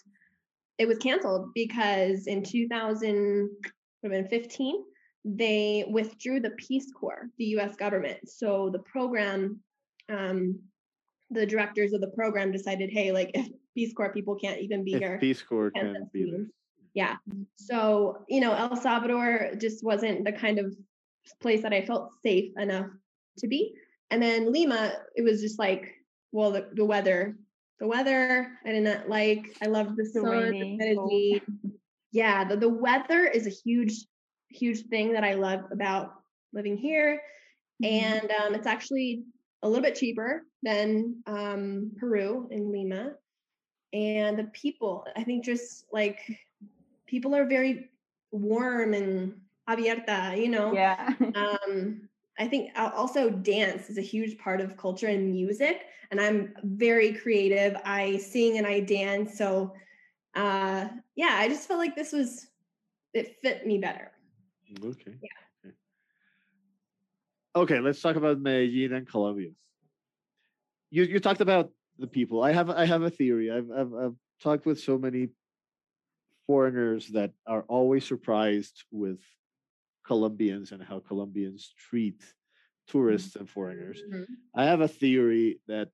it 0.78 0.86
was 0.86 0.98
canceled 0.98 1.50
because 1.54 2.28
in 2.28 2.44
2015 2.44 4.84
they 5.24 5.84
withdrew 5.88 6.38
the 6.40 6.50
Peace 6.50 6.92
Corps, 6.92 7.28
the 7.38 7.46
U.S. 7.56 7.74
government. 7.74 8.28
So 8.28 8.70
the 8.72 8.78
program, 8.78 9.58
um, 10.08 10.60
the 11.30 11.44
directors 11.44 11.92
of 11.92 12.00
the 12.00 12.12
program 12.14 12.52
decided, 12.52 12.90
hey, 12.92 13.10
like 13.10 13.32
if 13.34 13.48
Peace 13.76 13.92
Corps 13.92 14.12
people 14.12 14.34
can't 14.34 14.60
even 14.60 14.82
be 14.82 14.94
If 14.94 15.00
here, 15.00 15.18
Peace 15.20 15.42
Corps 15.42 15.70
can 15.70 16.08
be 16.12 16.30
there. 16.30 16.46
yeah. 16.94 17.16
So 17.56 18.24
you 18.26 18.40
know, 18.40 18.54
El 18.54 18.74
Salvador 18.74 19.50
just 19.60 19.84
wasn't 19.84 20.24
the 20.24 20.32
kind 20.32 20.58
of 20.58 20.74
place 21.40 21.62
that 21.62 21.74
I 21.74 21.84
felt 21.84 22.10
safe 22.24 22.52
enough 22.58 22.86
to 23.38 23.46
be. 23.46 23.74
And 24.10 24.22
then 24.22 24.50
Lima, 24.52 24.94
it 25.14 25.22
was 25.22 25.40
just 25.42 25.58
like, 25.58 25.92
well, 26.32 26.52
the, 26.52 26.68
the 26.74 26.84
weather, 26.84 27.36
the 27.80 27.86
weather 27.86 28.52
I 28.64 28.72
did 28.72 28.84
not 28.84 29.08
like. 29.08 29.56
I 29.62 29.66
loved 29.66 29.96
the 29.96 30.04
Too 30.04 30.22
sun, 30.22 30.24
the 30.24 30.30
rainy, 30.30 30.78
energy. 30.80 31.42
Yeah, 32.12 32.44
the, 32.44 32.56
the 32.56 32.68
weather 32.68 33.26
is 33.26 33.46
a 33.46 33.50
huge, 33.50 34.06
huge 34.48 34.86
thing 34.86 35.12
that 35.12 35.24
I 35.24 35.34
love 35.34 35.60
about 35.70 36.14
living 36.54 36.76
here. 36.78 37.20
Mhm. 37.82 38.02
And 38.02 38.30
um, 38.40 38.54
it's 38.54 38.66
actually 38.66 39.24
a 39.62 39.68
little 39.68 39.82
bit 39.82 39.96
cheaper 39.96 40.46
than 40.62 41.22
um, 41.26 41.92
Peru 41.98 42.48
in 42.50 42.70
Lima. 42.72 43.14
And 43.96 44.38
the 44.38 44.44
people, 44.44 45.06
I 45.16 45.24
think 45.24 45.44
just 45.44 45.86
like 45.90 46.20
people 47.06 47.34
are 47.34 47.46
very 47.46 47.88
warm 48.30 48.92
and 48.92 49.40
abierta, 49.68 50.36
you 50.36 50.48
know? 50.50 50.74
Yeah. 50.74 51.14
um 51.34 52.08
i 52.38 52.46
think 52.46 52.70
also 52.76 53.30
dance 53.30 53.88
is 53.88 53.96
a 53.98 54.02
huge 54.02 54.38
part 54.38 54.60
of 54.60 54.76
culture 54.76 55.06
and 55.08 55.30
music 55.30 55.86
and 56.10 56.20
i'm 56.20 56.54
very 56.62 57.12
creative 57.12 57.74
i 57.84 58.16
sing 58.18 58.58
and 58.58 58.66
i 58.66 58.78
dance 58.80 59.38
so 59.38 59.72
uh 60.34 60.86
yeah 61.14 61.34
i 61.40 61.48
just 61.48 61.66
felt 61.66 61.80
like 61.80 61.96
this 61.96 62.12
was 62.12 62.48
it 63.14 63.36
fit 63.42 63.66
me 63.66 63.78
better 63.78 64.12
Okay. 64.84 65.16
Okay. 65.64 65.74
Okay, 67.56 67.80
let's 67.80 68.00
talk 68.00 68.16
about 68.16 68.38
Medellin 68.38 68.92
and 68.92 69.08
Colombia. 69.08 69.50
You 70.90 71.04
you 71.04 71.20
talked 71.20 71.40
about 71.40 71.70
the 71.98 72.06
people. 72.06 72.42
I 72.42 72.52
have 72.52 72.70
I 72.70 72.84
have 72.84 73.02
a 73.02 73.10
theory. 73.10 73.50
I've 73.50 73.70
I've, 73.70 73.94
I've 73.94 74.16
talked 74.42 74.66
with 74.66 74.80
so 74.80 74.98
many 74.98 75.28
foreigners 76.46 77.08
that 77.08 77.32
are 77.46 77.64
always 77.68 78.06
surprised 78.06 78.84
with 78.90 79.20
Colombians 80.06 80.72
and 80.72 80.82
how 80.82 81.00
Colombians 81.00 81.74
treat 81.90 82.22
tourists 82.86 83.36
and 83.36 83.50
foreigners. 83.50 84.00
Mm-hmm. 84.00 84.32
I 84.54 84.64
have 84.64 84.80
a 84.80 84.88
theory 84.88 85.60
that 85.66 85.88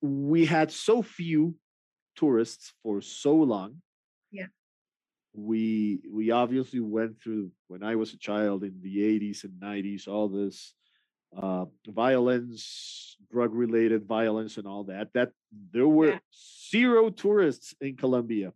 we 0.00 0.46
had 0.46 0.70
so 0.70 1.02
few 1.02 1.56
tourists 2.16 2.72
for 2.82 3.00
so 3.00 3.34
long. 3.34 3.82
Yeah. 4.30 4.46
We 5.34 6.00
we 6.10 6.30
obviously 6.30 6.80
went 6.80 7.20
through 7.20 7.50
when 7.68 7.82
I 7.82 7.96
was 7.96 8.12
a 8.12 8.18
child 8.18 8.62
in 8.62 8.80
the 8.82 8.98
80s 8.98 9.44
and 9.44 9.60
90s 9.60 10.06
all 10.08 10.28
this 10.28 10.74
uh, 11.36 11.66
violence, 11.88 13.16
drug 13.30 13.54
related 13.54 14.04
violence 14.06 14.56
and 14.58 14.66
all 14.66 14.84
that 14.84 15.12
that 15.14 15.32
there 15.72 15.88
were 15.88 16.10
Yeah. 16.12 16.18
zero 16.70 17.10
tourists 17.10 17.74
in 17.80 17.96
Colombia 17.96 18.52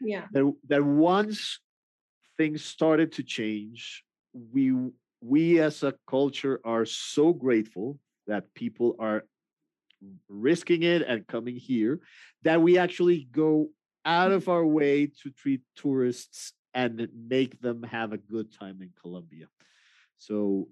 yeah 0.00 0.26
that 0.32 0.44
that 0.68 0.84
once 0.84 1.60
things 2.36 2.64
started 2.64 3.12
to 3.12 3.22
change 3.22 4.04
we 4.32 4.74
we 5.20 5.60
as 5.60 5.82
a 5.82 5.94
culture 6.06 6.60
are 6.64 6.84
so 6.84 7.32
grateful 7.32 7.98
that 8.26 8.52
people 8.54 8.96
are 8.98 9.24
risking 10.28 10.82
it 10.82 11.02
and 11.02 11.26
coming 11.26 11.56
here 11.56 12.00
that 12.42 12.60
we 12.60 12.78
actually 12.78 13.28
go 13.32 13.70
out 14.04 14.32
of 14.32 14.48
our 14.48 14.66
way 14.66 15.06
to 15.06 15.30
treat 15.30 15.62
tourists 15.74 16.52
and 16.74 17.08
make 17.28 17.60
them 17.60 17.82
have 17.82 18.12
a 18.12 18.18
good 18.18 18.52
time 18.52 18.82
in 18.82 18.90
Colombia. 19.00 19.46
So 20.18 20.68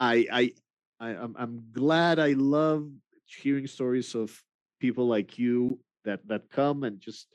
I 0.00 0.26
I, 0.32 0.52
I 1.00 1.10
I'm, 1.10 1.34
I'm 1.38 1.64
glad 1.72 2.18
I 2.18 2.32
love 2.32 2.90
hearing 3.26 3.66
stories 3.66 4.14
of 4.14 4.40
people 4.80 5.06
like 5.06 5.38
you 5.38 5.78
that 6.04 6.26
that 6.28 6.50
come 6.50 6.84
and 6.84 7.00
just 7.00 7.28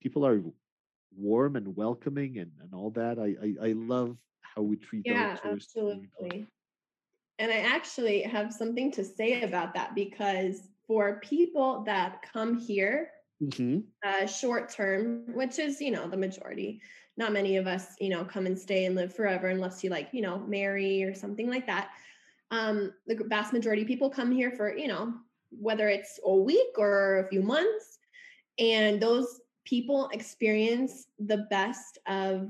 people 0.00 0.26
are 0.26 0.42
warm 1.16 1.56
and 1.56 1.76
welcoming 1.76 2.38
and, 2.38 2.50
and 2.62 2.74
all 2.74 2.90
that. 2.90 3.18
I, 3.18 3.34
I 3.42 3.68
I 3.68 3.72
love 3.72 4.16
how 4.42 4.62
we 4.62 4.76
treat 4.76 5.02
yeah 5.04 5.36
absolutely 5.44 6.46
and 7.38 7.52
i 7.52 7.58
actually 7.58 8.22
have 8.22 8.52
something 8.52 8.90
to 8.90 9.04
say 9.04 9.42
about 9.42 9.74
that 9.74 9.94
because 9.94 10.68
for 10.86 11.20
people 11.20 11.82
that 11.84 12.22
come 12.32 12.56
here 12.58 13.10
Mhm. 13.42 13.84
uh, 14.04 14.26
short 14.26 14.70
term, 14.70 15.24
which 15.34 15.58
is, 15.58 15.80
you 15.80 15.90
know, 15.90 16.08
the 16.08 16.16
majority. 16.16 16.80
Not 17.16 17.32
many 17.32 17.56
of 17.56 17.66
us, 17.66 17.94
you 18.00 18.08
know, 18.08 18.24
come 18.24 18.46
and 18.46 18.58
stay 18.58 18.84
and 18.84 18.94
live 18.94 19.14
forever 19.14 19.48
unless 19.48 19.82
you 19.82 19.90
like, 19.90 20.08
you 20.12 20.22
know, 20.22 20.38
marry 20.38 21.02
or 21.02 21.14
something 21.14 21.48
like 21.48 21.66
that. 21.66 21.90
Um, 22.50 22.92
the 23.06 23.16
vast 23.26 23.52
majority 23.52 23.82
of 23.82 23.88
people 23.88 24.08
come 24.08 24.30
here 24.30 24.50
for, 24.50 24.76
you 24.76 24.88
know, 24.88 25.14
whether 25.50 25.88
it's 25.88 26.18
a 26.24 26.34
week 26.34 26.78
or 26.78 27.20
a 27.20 27.28
few 27.28 27.42
months. 27.42 27.98
And 28.58 29.00
those 29.00 29.40
people 29.64 30.08
experience 30.12 31.06
the 31.18 31.46
best 31.50 31.98
of 32.06 32.48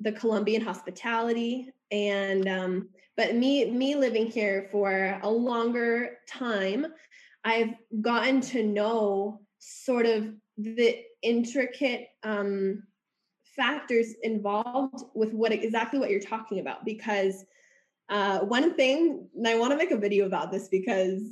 the 0.00 0.12
Colombian 0.12 0.62
hospitality. 0.62 1.70
And 1.90 2.48
um, 2.48 2.88
but 3.16 3.34
me 3.34 3.70
me 3.70 3.94
living 3.94 4.26
here 4.26 4.68
for 4.70 5.18
a 5.22 5.28
longer 5.28 6.18
time, 6.28 6.86
I've 7.44 7.74
gotten 8.00 8.40
to 8.42 8.62
know 8.62 9.40
sort 9.58 10.06
of 10.06 10.32
the 10.56 11.02
intricate 11.22 12.08
um, 12.22 12.82
factors 13.56 14.14
involved 14.22 15.04
with 15.14 15.32
what 15.32 15.52
exactly 15.52 15.98
what 15.98 16.10
you're 16.10 16.20
talking 16.20 16.60
about. 16.60 16.84
Because 16.84 17.44
uh, 18.08 18.40
one 18.40 18.74
thing, 18.74 19.28
and 19.36 19.48
I 19.48 19.56
want 19.58 19.72
to 19.72 19.76
make 19.76 19.90
a 19.90 19.96
video 19.96 20.26
about 20.26 20.52
this 20.52 20.68
because 20.68 21.22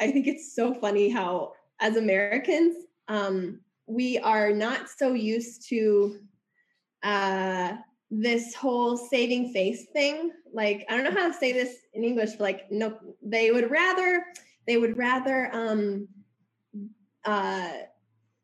I 0.00 0.10
think 0.10 0.26
it's 0.26 0.54
so 0.54 0.74
funny 0.74 1.08
how, 1.08 1.52
as 1.80 1.96
Americans, 1.96 2.74
um, 3.08 3.60
we 3.86 4.18
are 4.18 4.52
not 4.52 4.88
so 4.88 5.12
used 5.14 5.68
to 5.68 6.18
uh, 7.02 7.74
this 8.10 8.54
whole 8.54 8.96
saving 8.96 9.52
face 9.52 9.86
thing. 9.92 10.32
Like, 10.52 10.84
I 10.88 10.96
don't 10.96 11.04
know 11.04 11.20
how 11.20 11.28
to 11.28 11.34
say 11.34 11.52
this 11.52 11.76
in 11.94 12.04
English, 12.04 12.32
but 12.32 12.40
like, 12.40 12.70
no, 12.70 12.98
they 13.22 13.50
would 13.50 13.70
rather, 13.70 14.24
they 14.66 14.76
would 14.76 14.96
rather, 14.96 15.50
um, 15.52 16.08
uh, 17.24 17.70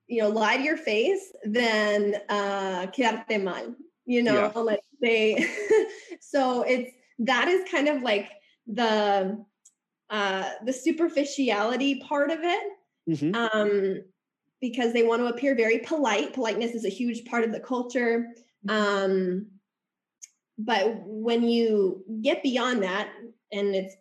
you 0.06 0.22
know, 0.22 0.28
lie 0.28 0.56
to 0.56 0.62
your 0.62 0.76
face 0.76 1.32
than 1.44 2.16
uh, 2.28 2.86
quedarte 2.94 3.42
mal. 3.42 3.74
You 4.04 4.22
know, 4.22 4.52
Yeah. 4.54 4.60
like 4.60 4.82
they. 5.00 5.46
so 6.20 6.62
it's 6.62 6.92
that 7.26 7.48
is 7.48 7.68
kind 7.70 7.88
of 7.88 8.02
like 8.02 8.30
the 8.66 9.44
uh, 10.10 10.50
the 10.64 10.72
superficiality 10.72 12.00
part 12.00 12.30
of 12.30 12.40
it 12.42 12.72
Mhm. 13.08 13.34
um, 13.34 14.04
because 14.60 14.92
they 14.92 15.02
want 15.02 15.20
to 15.22 15.26
appear 15.26 15.54
very 15.54 15.78
polite. 15.78 16.34
Politeness 16.34 16.74
is 16.74 16.84
a 16.84 16.90
huge 16.90 17.24
part 17.24 17.44
of 17.44 17.52
the 17.52 17.60
culture. 17.60 18.28
Um, 18.68 19.46
but 20.58 21.02
when 21.06 21.48
you 21.48 22.04
get 22.22 22.42
beyond 22.42 22.82
that, 22.82 23.12
and 23.52 23.74
it's 23.74 23.94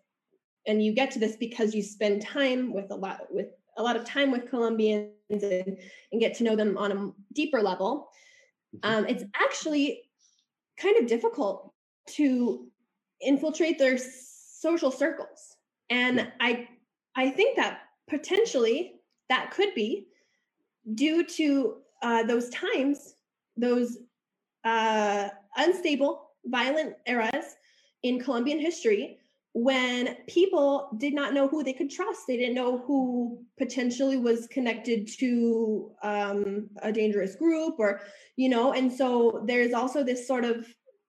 and 0.68 0.84
you 0.84 0.94
get 0.94 1.12
to 1.12 1.20
this 1.20 1.36
because 1.38 1.74
you 1.74 1.82
spend 1.82 2.22
time 2.22 2.74
with 2.74 2.92
a 2.92 2.96
lot 2.96 3.22
with 3.34 3.48
a 3.78 3.84
lot 3.84 3.96
of 3.96 4.06
time 4.06 4.32
with 4.32 4.50
Colombians 4.50 5.14
and, 5.30 5.78
and 6.12 6.22
get 6.22 6.36
to 6.36 6.44
know 6.44 6.56
them 6.56 6.78
on 6.78 6.92
a 6.92 7.12
deeper 7.34 7.62
level, 7.62 8.10
Mhm. 8.76 8.80
um, 8.84 9.06
it's 9.08 9.24
actually 9.36 10.04
kind 10.78 10.98
of 10.98 11.08
difficult 11.08 11.74
to 12.10 12.71
infiltrate 13.22 13.78
their 13.78 13.98
social 13.98 14.92
circles. 14.92 15.58
And 15.90 16.18
Yeah. 16.18 16.32
I 16.40 16.68
I 17.16 17.30
think 17.30 17.58
that 17.58 17.80
potentially 18.08 19.02
that 19.30 19.52
could 19.52 19.74
be 19.76 20.08
due 20.96 21.24
to 21.24 21.78
uh, 22.02 22.24
those 22.24 22.50
times, 22.50 23.16
those 23.58 23.98
uh, 24.64 25.30
unstable, 25.58 26.32
violent 26.46 26.96
eras 27.06 27.56
in 28.04 28.20
Colombian 28.20 28.60
history 28.60 29.18
when 29.54 30.16
people 30.28 30.90
did 30.98 31.14
not 31.14 31.34
know 31.34 31.48
who 31.48 31.64
they 31.64 31.74
could 31.74 31.90
trust. 31.92 32.22
They 32.28 32.38
didn't 32.38 32.56
know 32.56 32.78
who 32.78 33.44
potentially 33.58 34.18
was 34.18 34.48
connected 34.48 35.08
to 35.20 35.92
um, 36.04 36.70
a 36.82 36.92
dangerous 36.92 37.36
group 37.36 37.76
or, 37.78 38.02
you 38.38 38.48
know, 38.48 38.72
and 38.72 38.92
so 38.92 39.44
there's 39.46 39.74
also 39.74 40.04
this 40.04 40.26
sort 40.26 40.46
of 40.46 40.66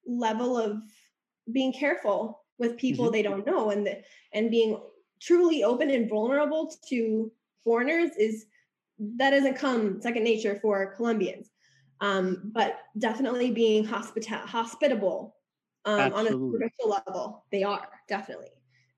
level 0.06 0.58
of 0.58 0.82
being 1.50 1.72
careful 1.72 2.44
with 2.58 2.78
people 2.78 3.08
Mhm. 3.08 3.12
they 3.12 3.22
don't 3.22 3.46
know 3.46 3.70
and 3.70 3.86
the, 3.86 4.02
and 4.32 4.50
being 4.50 4.80
truly 5.20 5.64
open 5.64 5.90
and 5.90 6.08
vulnerable 6.08 6.72
to 6.88 7.32
foreigners 7.64 8.10
is 8.16 8.46
that 8.98 9.30
doesn't 9.30 9.56
come 9.56 10.00
second 10.00 10.24
nature 10.24 10.58
for 10.60 10.94
Colombians. 10.94 11.50
Um, 12.00 12.50
but 12.52 12.78
definitely 12.98 13.52
being 13.52 13.86
hospita- 13.86 14.46
hospitable 14.46 15.36
um, 15.84 16.12
on 16.12 16.26
a 16.26 16.30
superficial 16.30 16.88
level, 16.88 17.44
they 17.52 17.62
are 17.62 17.88
definitely. 18.08 18.50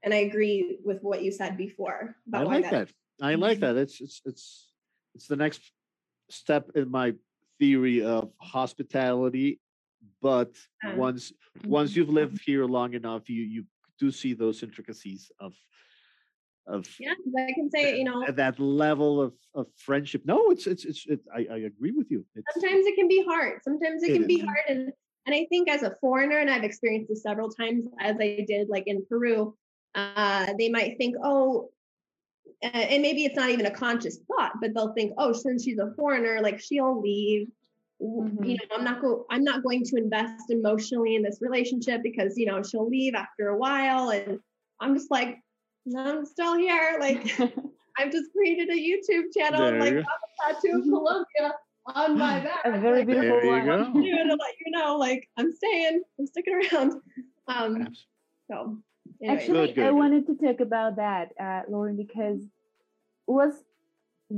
And 0.02 0.12
I 0.12 0.18
agree 0.18 0.78
with 0.84 1.02
what 1.02 1.22
you 1.22 1.30
said 1.30 1.56
before 1.56 2.16
I 2.32 2.42
like 2.42 2.70
that. 2.70 2.88
I 3.20 3.34
like 3.34 3.60
that. 3.60 3.76
It's 3.76 4.00
it's 4.00 4.22
it's 4.24 4.72
it's 5.14 5.26
the 5.28 5.36
next 5.36 5.60
step 6.30 6.70
in 6.74 6.90
my 6.90 7.14
theory 7.58 8.02
of 8.02 8.30
hospitality, 8.38 9.60
but 10.20 10.52
Uh, 10.84 10.94
once 10.96 11.32
once 11.66 11.94
you've 11.96 12.14
lived 12.20 12.38
here 12.44 12.64
long 12.64 12.94
enough, 12.94 13.28
you 13.28 13.42
you 13.42 13.64
do 13.98 14.10
see 14.10 14.34
those 14.34 14.62
intricacies 14.62 15.30
of 15.38 15.54
of 16.66 16.86
yeah 16.98 17.14
I 17.48 17.52
can 17.52 17.70
say, 17.70 17.98
you 17.98 18.04
know, 18.04 18.24
at 18.24 18.36
that 18.36 18.58
level 18.58 19.20
of, 19.20 19.34
of 19.54 19.66
friendship. 19.76 20.22
No, 20.24 20.50
it's 20.50 20.66
it's 20.66 20.84
it's 20.84 21.06
it, 21.06 21.20
I, 21.38 21.40
I 21.56 21.58
agree 21.72 21.92
with 21.92 22.10
you. 22.10 22.24
It's, 22.34 22.46
sometimes 22.54 22.86
it 22.86 22.96
can 22.96 23.08
be 23.08 23.24
hard. 23.30 23.60
Sometimes 23.62 24.02
it 24.02 24.10
It 24.10 24.14
can 24.18 24.26
be 24.26 24.40
hard. 24.40 24.64
And 24.68 24.92
and 25.26 25.34
I 25.34 25.46
think 25.50 25.68
as 25.68 25.82
a 25.82 25.96
foreigner, 26.00 26.38
and 26.38 26.50
I've 26.50 26.64
experienced 26.64 27.08
this 27.08 27.22
several 27.22 27.50
times 27.50 27.86
as 28.00 28.16
I 28.20 28.44
did 28.46 28.68
like 28.68 28.84
in 28.86 29.04
Peru, 29.08 29.56
uh, 29.94 30.52
they 30.58 30.68
might 30.68 30.98
think, 30.98 31.16
oh, 31.22 31.70
and 32.62 33.02
maybe 33.02 33.24
it's 33.24 33.36
not 33.36 33.50
even 33.50 33.66
a 33.66 33.70
conscious 33.70 34.18
thought, 34.28 34.52
but 34.60 34.74
they'll 34.74 34.92
think, 34.92 35.12
oh, 35.18 35.32
since 35.32 35.64
she's 35.64 35.78
a 35.78 35.92
foreigner, 35.96 36.40
like 36.40 36.60
she'll 36.60 37.00
leave. 37.00 37.48
W- 38.00 38.30
Mhm. 38.30 38.46
You 38.48 38.54
know, 38.56 38.76
I'm 38.76 38.84
not 38.84 39.00
go 39.00 39.24
I'm 39.30 39.44
not 39.44 39.62
going 39.62 39.84
to 39.84 39.96
invest 39.96 40.50
emotionally 40.50 41.14
in 41.16 41.22
this 41.22 41.38
relationship 41.40 42.02
because 42.02 42.36
you 42.36 42.46
know 42.46 42.62
she'll 42.62 42.88
leave 42.88 43.14
after 43.14 43.48
a 43.48 43.56
while. 43.58 44.10
And 44.10 44.40
I'm 44.80 44.94
just 44.94 45.10
like, 45.10 45.38
no, 45.86 46.00
I'm 46.18 46.26
still 46.26 46.56
here. 46.56 46.96
Like 47.00 47.22
I've 47.98 48.10
just 48.10 48.32
created 48.32 48.68
a 48.70 48.74
YouTube 48.76 49.26
channel 49.36 49.62
and 49.62 49.80
There 49.80 49.80
like 49.80 49.92
you 49.92 49.98
have 49.98 50.52
a 50.52 50.54
tattoo 50.60 50.78
of 50.78 50.84
Colombia 50.84 51.54
on 51.86 52.18
my 52.18 52.40
back. 52.46 52.62
A 52.64 52.78
very 52.80 52.98
Like, 52.98 53.06
beautiful 53.06 53.30
There 53.30 53.44
you 53.44 53.70
one. 53.72 53.92
go. 53.94 54.00
you 54.00 54.16
to 54.16 54.30
let 54.30 54.54
you 54.64 54.72
know, 54.72 54.96
like 54.96 55.28
I'm 55.36 55.52
staying, 55.52 56.02
I'm 56.18 56.26
sticking 56.26 56.60
around. 56.72 57.00
Um, 57.46 57.88
so 58.50 58.78
anyway. 59.22 59.36
Actually, 59.38 59.66
Good, 59.68 59.74
good, 59.76 59.84
I 59.86 59.90
wanted 59.92 60.26
to 60.26 60.34
talk 60.34 60.60
about 60.60 60.96
that, 60.96 61.32
uh, 61.40 61.62
Lauren, 61.68 61.96
because 61.96 62.40
was 63.26 63.52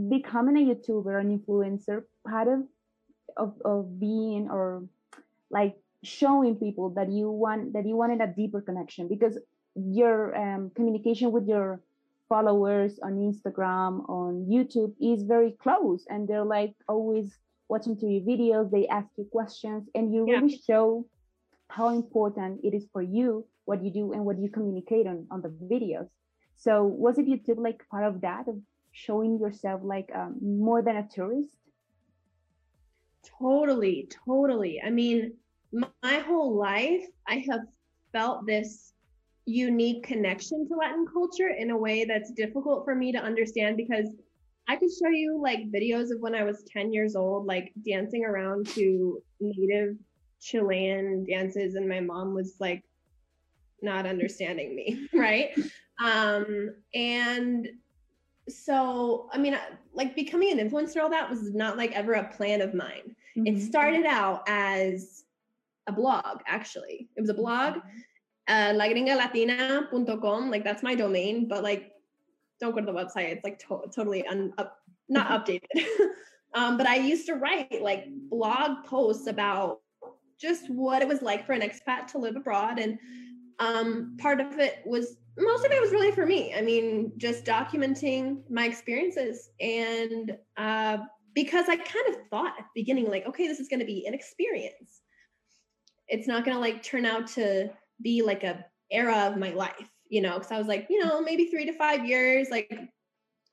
becoming 0.08 0.56
a 0.58 0.74
YouTuber, 0.74 1.20
an 1.20 1.38
influencer, 1.38 2.02
part 2.28 2.48
of, 2.48 2.60
of 3.36 3.54
of 3.64 3.98
being 4.00 4.48
or 4.50 4.84
like 5.50 5.76
showing 6.02 6.56
people 6.56 6.90
that 6.90 7.10
you 7.10 7.30
want 7.30 7.72
that 7.72 7.86
you 7.86 7.96
wanted 7.96 8.20
a 8.20 8.26
deeper 8.26 8.60
connection 8.60 9.08
because 9.08 9.38
your 9.74 10.34
um, 10.36 10.70
communication 10.74 11.32
with 11.32 11.46
your 11.48 11.80
followers 12.28 12.98
on 13.02 13.12
Instagram, 13.14 14.08
on 14.08 14.46
YouTube 14.50 14.92
is 15.00 15.22
very 15.22 15.52
close, 15.62 16.04
and 16.08 16.26
they're 16.26 16.44
like 16.44 16.74
always 16.88 17.38
watching 17.68 17.96
through 17.96 18.10
your 18.10 18.22
videos. 18.22 18.70
They 18.70 18.86
ask 18.88 19.08
you 19.16 19.24
questions, 19.30 19.88
and 19.94 20.12
you 20.12 20.26
Yeah. 20.26 20.40
really 20.40 20.56
show 20.58 21.06
how 21.68 21.88
important 21.88 22.60
it 22.64 22.74
is 22.74 22.86
for 22.92 23.02
you 23.02 23.46
what 23.64 23.82
you 23.84 23.90
do 23.92 24.12
and 24.12 24.24
what 24.24 24.38
you 24.38 24.48
communicate 24.48 25.06
on 25.06 25.26
on 25.30 25.42
the 25.42 25.48
videos 25.48 26.08
so 26.56 26.84
was 26.84 27.18
it 27.18 27.26
youtube 27.26 27.58
like 27.58 27.82
part 27.90 28.04
of 28.04 28.20
that 28.20 28.46
of 28.48 28.56
showing 28.92 29.38
yourself 29.38 29.80
like 29.84 30.10
um, 30.14 30.36
more 30.42 30.82
than 30.82 30.96
a 30.96 31.08
tourist 31.08 31.56
Totally, 33.38 34.08
totally. 34.26 34.80
I 34.84 34.90
mean, 34.90 35.32
my, 36.02 36.18
whole 36.18 36.56
life, 36.56 37.04
I 37.26 37.44
have 37.50 37.60
felt 38.12 38.46
this 38.46 38.92
unique 39.46 40.02
connection 40.02 40.66
to 40.68 40.74
Latin 40.74 41.06
culture 41.12 41.48
in 41.48 41.70
a 41.70 41.76
way 41.76 42.04
that's 42.04 42.32
difficult 42.32 42.84
for 42.84 42.94
me 42.94 43.12
to 43.12 43.18
understand 43.18 43.76
because 43.76 44.08
I 44.68 44.76
could 44.76 44.90
show 44.90 45.10
you 45.10 45.40
like 45.40 45.70
videos 45.70 46.12
of 46.12 46.20
when 46.20 46.34
I 46.34 46.42
was 46.42 46.64
10 46.72 46.92
years 46.92 47.14
old, 47.14 47.46
like 47.46 47.72
dancing 47.88 48.24
around 48.24 48.66
to 48.70 49.22
native 49.40 49.96
Chilean 50.40 51.24
dances, 51.28 51.74
and 51.74 51.88
my 51.88 52.00
mom 52.00 52.34
was 52.34 52.56
like 52.60 52.82
not 53.82 54.06
understanding 54.06 54.74
me, 54.74 55.08
right? 55.14 55.50
Um, 55.98 56.74
and 56.94 57.68
so, 58.48 59.28
I 59.32 59.38
mean, 59.38 59.58
like 59.92 60.14
becoming 60.14 60.58
an 60.58 60.70
influencer, 60.70 61.02
all 61.02 61.10
that 61.10 61.28
was 61.28 61.52
not 61.54 61.76
like 61.76 61.92
ever 61.92 62.12
a 62.14 62.28
plan 62.28 62.60
of 62.60 62.74
mine. 62.74 63.16
It 63.34 63.54
Mhm. 63.56 63.60
started 63.60 64.06
out 64.06 64.44
as 64.46 65.24
a 65.86 65.92
blog, 65.92 66.40
actually. 66.46 67.08
It 67.16 67.20
was 67.20 67.30
a 67.30 67.34
blog, 67.34 67.78
uh, 68.48 68.72
lagringalatina.com. 68.72 70.50
Like 70.50 70.64
that's 70.64 70.82
my 70.82 70.94
domain, 70.94 71.48
but 71.48 71.62
like, 71.62 71.92
don't 72.60 72.72
go 72.74 72.80
to 72.80 72.86
the 72.86 72.92
website. 72.92 73.30
It's 73.30 73.44
like 73.44 73.58
to- 73.60 73.84
totally 73.94 74.26
un- 74.26 74.54
up, 74.58 74.78
not 75.08 75.28
updated. 75.28 75.66
um, 76.54 76.76
but 76.78 76.86
I 76.86 76.96
used 76.96 77.26
to 77.26 77.34
write 77.34 77.82
like 77.82 78.06
blog 78.30 78.84
posts 78.84 79.26
about 79.26 79.82
just 80.40 80.70
what 80.70 81.02
it 81.02 81.08
was 81.08 81.20
like 81.22 81.44
for 81.46 81.52
an 81.52 81.60
expat 81.62 82.06
to 82.08 82.18
live 82.18 82.36
abroad. 82.36 82.78
And 82.78 82.98
um, 83.58 84.16
part 84.18 84.40
of 84.40 84.58
it 84.58 84.78
was, 84.86 85.16
most 85.38 85.64
of 85.64 85.72
it 85.72 85.80
was 85.80 85.90
really 85.90 86.12
for 86.12 86.24
me. 86.24 86.54
I 86.54 86.62
mean, 86.62 87.12
just 87.16 87.44
documenting 87.44 88.42
my 88.50 88.66
experiences. 88.66 89.50
And 89.60 90.36
uh, 90.56 90.98
because 91.34 91.68
I 91.68 91.76
kind 91.76 92.08
of 92.08 92.16
thought 92.30 92.54
at 92.58 92.64
the 92.64 92.80
beginning, 92.80 93.10
like, 93.10 93.26
okay, 93.26 93.46
this 93.46 93.60
is 93.60 93.68
going 93.68 93.80
to 93.80 93.86
be 93.86 94.06
an 94.06 94.14
experience. 94.14 95.02
It's 96.08 96.26
not 96.26 96.44
going 96.44 96.56
to 96.56 96.60
like 96.60 96.82
turn 96.82 97.04
out 97.04 97.26
to 97.28 97.70
be 98.00 98.22
like 98.22 98.44
a 98.44 98.64
era 98.90 99.28
of 99.30 99.36
my 99.36 99.50
life, 99.50 99.90
you 100.08 100.22
know, 100.22 100.34
because 100.34 100.52
I 100.52 100.58
was 100.58 100.68
like, 100.68 100.86
you 100.88 101.04
know, 101.04 101.20
maybe 101.20 101.46
three 101.46 101.66
to 101.66 101.72
five 101.72 102.06
years, 102.06 102.48
like 102.50 102.72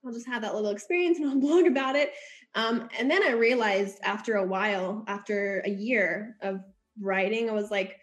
I'll 0.05 0.13
just 0.13 0.27
have 0.27 0.41
that 0.43 0.53
little 0.55 0.69
experience 0.69 1.17
and 1.17 1.29
I'll 1.29 1.39
blog 1.39 1.65
about 1.65 1.95
it. 1.95 2.13
Um, 2.55 2.87
and 2.97 3.09
then 3.09 3.23
I 3.23 3.31
realized 3.31 3.99
after 4.03 4.35
a 4.35 4.45
while, 4.45 5.03
after 5.07 5.63
a 5.65 5.69
year 5.69 6.37
of 6.41 6.61
writing, 7.01 7.49
I 7.49 7.53
was 7.53 7.71
like, 7.71 7.97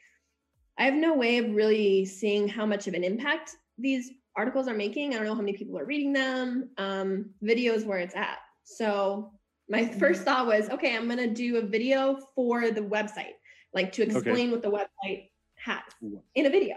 I 0.79 0.85
have 0.85 0.95
no 0.95 1.15
way 1.15 1.39
of 1.39 1.55
really 1.55 2.05
seeing 2.05 2.49
how 2.49 2.67
much 2.67 2.89
of 2.89 2.95
an 2.95 3.05
impact 3.05 3.57
these 3.81 4.11
articles 4.37 4.69
are 4.69 4.75
making. 4.75 5.13
I 5.13 5.17
don't 5.17 5.27
know 5.27 5.35
how 5.35 5.41
many 5.41 5.57
people 5.57 5.79
are 5.79 5.85
reading 5.85 6.13
them. 6.13 6.71
Um, 6.79 7.31
videos 7.43 7.85
where 7.85 7.99
it's 7.99 8.15
at. 8.15 8.39
So 8.65 9.33
my 9.69 9.87
first 9.87 10.23
thought 10.23 10.47
was, 10.47 10.69
okay, 10.71 10.97
I'm 10.97 11.09
gonna 11.09 11.27
do 11.27 11.57
a 11.57 11.63
video 11.63 12.19
for 12.35 12.71
the 12.71 12.81
website, 12.81 13.35
like 13.73 13.93
to 13.93 14.03
explain 14.03 14.51
what 14.51 14.63
the 14.63 14.71
website 14.71 15.31
has 15.57 15.83
in 16.35 16.47
a 16.47 16.51
video. 16.51 16.77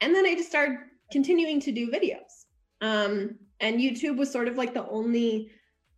And 0.00 0.14
then 0.14 0.26
I 0.26 0.34
just 0.34 0.48
started 0.48 0.78
continuing 1.10 1.60
to 1.60 1.72
do 1.72 1.90
videos. 1.90 2.46
Um, 2.80 3.36
and 3.60 3.80
YouTube 3.80 4.16
was 4.16 4.30
sort 4.30 4.48
of 4.48 4.56
like 4.56 4.74
the 4.74 4.86
only 4.88 5.50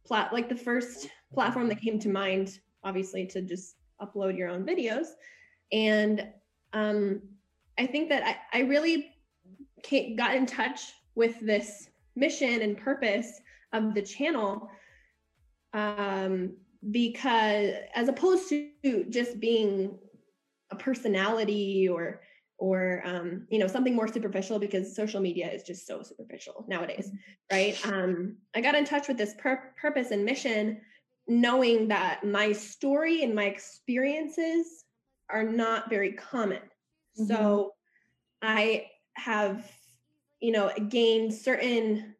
plat, 0.06 0.32
like 0.32 0.48
the 0.48 0.56
first 0.56 1.08
platform 1.32 1.68
that 1.68 1.80
came 1.80 1.98
to 2.00 2.08
mind, 2.08 2.58
obviously, 2.84 3.26
to 3.26 3.42
just 3.42 3.76
upload 4.00 4.36
your 4.36 4.48
own 4.48 4.64
videos. 4.64 5.06
And 5.72 6.26
um, 6.72 7.20
I 7.78 7.86
think 7.86 8.08
that 8.08 8.22
I, 8.24 8.58
I 8.58 8.62
really 8.62 9.12
ca- 9.84 10.14
got 10.14 10.34
in 10.34 10.46
touch 10.46 10.92
with 11.14 11.38
this 11.40 11.88
mission 12.16 12.62
and 12.62 12.76
purpose 12.76 13.40
of 13.72 13.94
the 13.94 14.02
channel 14.02 14.68
um, 15.72 16.54
because 16.90 17.72
as 17.94 18.08
opposed 18.08 18.48
to 18.48 19.04
just 19.10 19.38
being 19.40 19.98
a 20.70 20.76
personality 20.76 21.88
or 21.88 22.22
or 22.58 23.02
um, 23.06 23.46
you 23.50 23.58
know 23.58 23.66
something 23.66 23.94
more 23.94 24.08
superficial 24.08 24.58
because 24.58 24.94
social 24.94 25.20
media 25.20 25.50
is 25.50 25.62
just 25.62 25.86
so 25.86 26.02
superficial 26.02 26.64
nowadays 26.68 27.10
right? 27.50 27.78
Um, 27.86 28.36
i 28.54 28.60
got 28.60 28.74
in 28.74 28.84
touch 28.84 29.08
with 29.08 29.16
this 29.18 29.34
pur- 29.38 29.72
purpose 29.80 30.10
and 30.10 30.24
mission 30.24 30.80
knowing 31.30 31.86
that 31.88 32.24
my 32.24 32.52
story 32.52 33.22
and 33.22 33.34
my 33.34 33.44
experiences 33.44 34.84
are 35.28 35.44
not 35.44 35.88
very 35.88 36.12
common. 36.12 36.60
So 37.14 37.74
i 38.42 38.86
have 39.14 39.70
you 40.40 40.52
know 40.52 40.70
gained 40.88 41.32
certain 41.32 42.14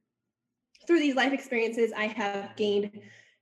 through 0.87 0.99
these 0.99 1.15
life 1.15 1.33
experiences 1.33 1.93
i 1.97 2.07
have 2.07 2.55
gained 2.57 2.91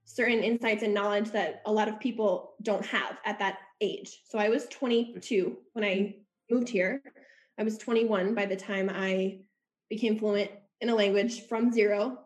certain 0.04 0.42
insights 0.42 0.82
and 0.82 0.94
knowledge 0.94 1.30
that 1.32 1.60
a 1.66 1.72
lot 1.72 1.88
of 1.88 2.00
people 2.00 2.54
don't 2.62 2.86
have 2.86 3.18
at 3.26 3.38
that 3.38 3.58
age. 3.80 4.22
So 4.28 4.38
i 4.38 4.48
was 4.48 4.66
22 4.66 5.56
when 5.72 5.84
i 5.84 6.14
moved 6.50 6.68
here. 6.68 7.02
I 7.58 7.62
was 7.62 7.76
21 7.78 8.34
by 8.34 8.46
the 8.46 8.56
time 8.56 8.90
i 8.92 9.38
became 9.90 10.18
fluent 10.18 10.50
in 10.80 10.88
a 10.88 10.94
language 10.94 11.46
from 11.46 11.72
zero 11.72 12.18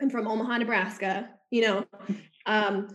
i'm 0.00 0.10
from 0.10 0.26
omaha 0.26 0.58
nebraska 0.58 1.30
you 1.54 1.62
know. 1.62 1.86
Um, 2.46 2.88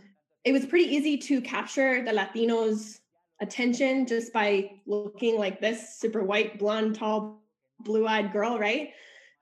it 0.44 0.52
was 0.52 0.66
pretty 0.66 0.94
easy 0.94 1.18
to 1.18 1.42
capture 1.42 2.04
the 2.04 2.12
latinos 2.12 3.00
attention 3.42 4.06
just 4.06 4.34
by 4.34 4.72
looking 4.86 5.38
like 5.38 5.62
this 5.62 5.98
super 5.98 6.24
white 6.24 6.60
blonde 6.60 6.96
tall 6.96 7.42
blue-eyed 7.82 8.32
girl 8.34 8.60
right? 8.60 8.90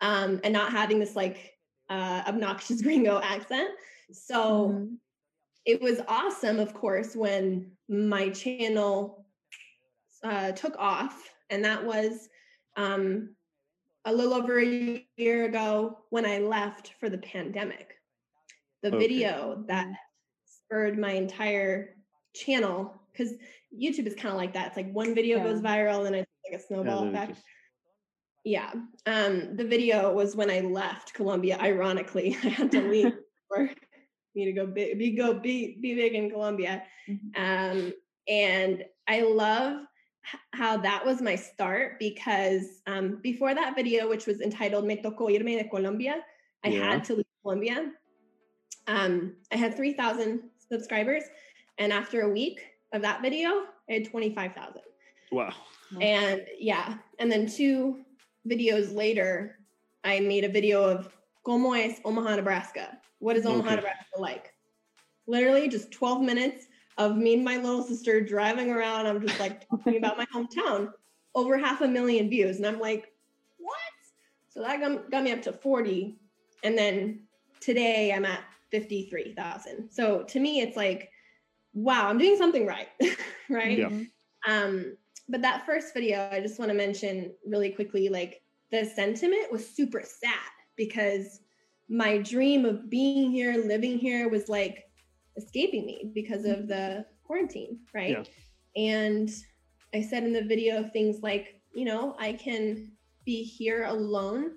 Um, 0.01 0.39
and 0.43 0.53
not 0.53 0.71
having 0.71 0.99
this 0.99 1.15
like 1.15 1.53
uh, 1.89 2.23
obnoxious 2.27 2.81
gringo 2.85 3.19
accent. 3.21 3.69
So 4.11 4.69
Mhm. 4.69 4.97
it 5.65 5.81
was 5.81 5.99
awesome 6.07 6.59
of 6.59 6.73
course 6.73 7.15
when 7.15 7.71
my 7.89 8.29
channel 8.29 9.25
uh, 10.23 10.51
took 10.53 10.75
off 10.77 11.29
and 11.49 11.63
that 11.65 11.83
was 11.83 12.29
um, 12.75 13.35
a 14.05 14.13
little 14.13 14.33
over 14.33 14.59
a 14.61 15.05
year 15.17 15.45
ago 15.45 15.99
when 16.09 16.25
i 16.25 16.37
left 16.39 16.93
for 16.99 17.09
the 17.09 17.17
pandemic. 17.17 17.95
The 18.83 18.89
Okay. 18.89 18.97
video 18.99 19.63
that 19.67 19.87
spurred 20.45 20.97
my 20.99 21.11
entire 21.11 21.95
channel 22.35 22.93
because 23.11 23.33
youtube 23.75 24.05
is 24.07 24.13
kind 24.15 24.29
of 24.29 24.35
like 24.35 24.53
that. 24.53 24.67
It's 24.67 24.77
like 24.77 24.91
one 24.93 25.15
video 25.15 25.43
goes 25.43 25.61
viral 25.61 26.05
and 26.05 26.15
it's 26.15 26.31
like 26.49 26.59
a 26.61 26.63
snowball 26.63 27.05
then 27.05 27.07
it 27.07 27.13
effect. 27.15 27.31
just- 27.33 27.43
yeah 28.47 28.71
um 29.05 29.55
the 29.57 29.65
video 29.65 30.11
was 30.13 30.35
when 30.35 30.49
i 30.49 30.59
left 30.61 31.13
colombia 31.13 31.57
ironically 31.59 32.37
i 32.43 32.47
had 32.47 32.71
to 32.71 32.81
leave 32.81 33.13
for 33.47 33.69
me 34.37 34.45
to 34.45 34.53
go 34.53 34.67
big, 34.67 34.97
be 34.97 35.11
go 35.11 35.33
be 35.33 35.77
be 35.81 35.95
big 35.95 36.13
in 36.13 36.29
Colombia. 36.29 36.83
Mm-hmm. 37.09 37.43
Um, 37.43 37.93
and 38.29 38.85
I 39.07 39.21
love 39.21 39.81
how 40.53 40.77
that 40.77 41.05
was 41.05 41.21
my 41.21 41.35
start 41.35 41.97
because 41.99 42.81
um, 42.85 43.19
before 43.21 43.55
that 43.55 43.75
video, 43.75 44.07
which 44.07 44.27
was 44.27 44.39
entitled 44.39 44.85
"Me 44.85 45.01
tocó 45.01 45.29
irme 45.29 45.57
de 45.57 45.67
Colombia," 45.67 46.21
I 46.63 46.69
yeah. 46.69 46.91
had 46.91 47.03
to 47.05 47.15
leave 47.15 47.25
Colombia. 47.41 47.91
Um, 48.87 49.35
I 49.51 49.57
had 49.57 49.75
three 49.75 49.93
thousand 49.93 50.43
subscribers, 50.71 51.23
and 51.79 51.91
after 51.91 52.21
a 52.21 52.29
week 52.29 52.59
of 52.93 53.01
that 53.01 53.21
video, 53.21 53.49
I 53.89 53.93
had 53.93 54.05
twenty 54.05 54.33
five 54.33 54.53
thousand. 54.53 54.83
Wow. 55.31 55.53
And 55.99 56.45
yeah, 56.59 56.97
and 57.19 57.31
then 57.31 57.47
two 57.47 58.05
videos 58.47 58.93
later, 58.93 59.59
I 60.03 60.19
made 60.19 60.43
a 60.43 60.49
video 60.49 60.83
of 60.83 61.09
¿Cómo 61.45 61.77
es 61.77 61.99
Omaha, 62.03 62.35
Nebraska? 62.35 62.97
What 63.19 63.37
is 63.37 63.45
Omaha, 63.45 63.67
okay. 63.67 63.75
Nebraska 63.77 64.19
like? 64.19 64.53
Literally 65.27 65.67
just 65.67 65.91
12 65.91 66.21
minutes 66.21 66.67
of 66.97 67.15
me 67.15 67.35
and 67.35 67.45
my 67.45 67.57
little 67.57 67.83
sister 67.83 68.19
driving 68.21 68.69
around. 68.69 69.05
I'm 69.05 69.25
just 69.25 69.39
like 69.39 69.67
talking 69.69 69.97
about 69.97 70.17
my 70.17 70.25
hometown. 70.33 70.91
Over 71.35 71.57
half 71.57 71.81
a 71.81 71.87
million 71.87 72.29
views. 72.29 72.57
And 72.57 72.65
I'm 72.65 72.79
like, 72.79 73.13
what? 73.59 73.77
So 74.49 74.61
that 74.61 74.79
got, 74.79 75.11
got 75.11 75.23
me 75.23 75.31
up 75.31 75.41
to 75.43 75.53
40. 75.53 76.17
And 76.63 76.77
then 76.77 77.21
today 77.59 78.11
I'm 78.11 78.25
at 78.25 78.41
53,000. 78.71 79.89
So 79.89 80.23
to 80.23 80.39
me, 80.39 80.61
it's 80.61 80.75
like, 80.75 81.11
wow, 81.73 82.09
I'm 82.09 82.17
doing 82.17 82.37
something 82.37 82.65
right. 82.65 82.87
right. 83.49 83.77
Yeah. 83.77 83.89
Um, 84.47 84.97
but 85.29 85.41
that 85.41 85.65
first 85.65 85.93
video, 85.93 86.29
I 86.31 86.39
just 86.39 86.59
want 86.59 86.69
to 86.69 86.77
mention 86.77 87.33
really 87.45 87.69
quickly, 87.69 88.09
like 88.09 88.41
the 88.71 88.85
sentiment 88.85 89.51
was 89.51 89.67
super 89.67 90.01
sad 90.03 90.33
because 90.75 91.41
my 91.89 92.17
dream 92.17 92.65
of 92.65 92.89
being 92.89 93.31
here, 93.31 93.63
living 93.65 93.97
here 93.97 94.29
was 94.29 94.49
like 94.49 94.85
escaping 95.37 95.85
me 95.85 96.11
because 96.13 96.45
of 96.45 96.67
the 96.67 97.05
quarantine, 97.23 97.79
right? 97.93 98.11
Yeah. 98.11 98.23
And 98.75 99.29
I 99.93 100.01
said 100.01 100.23
in 100.23 100.33
the 100.33 100.43
video 100.43 100.89
things 100.91 101.21
like, 101.21 101.61
you 101.73 101.85
know, 101.85 102.15
I 102.19 102.33
can 102.33 102.91
be 103.25 103.43
here 103.43 103.85
alone 103.85 104.53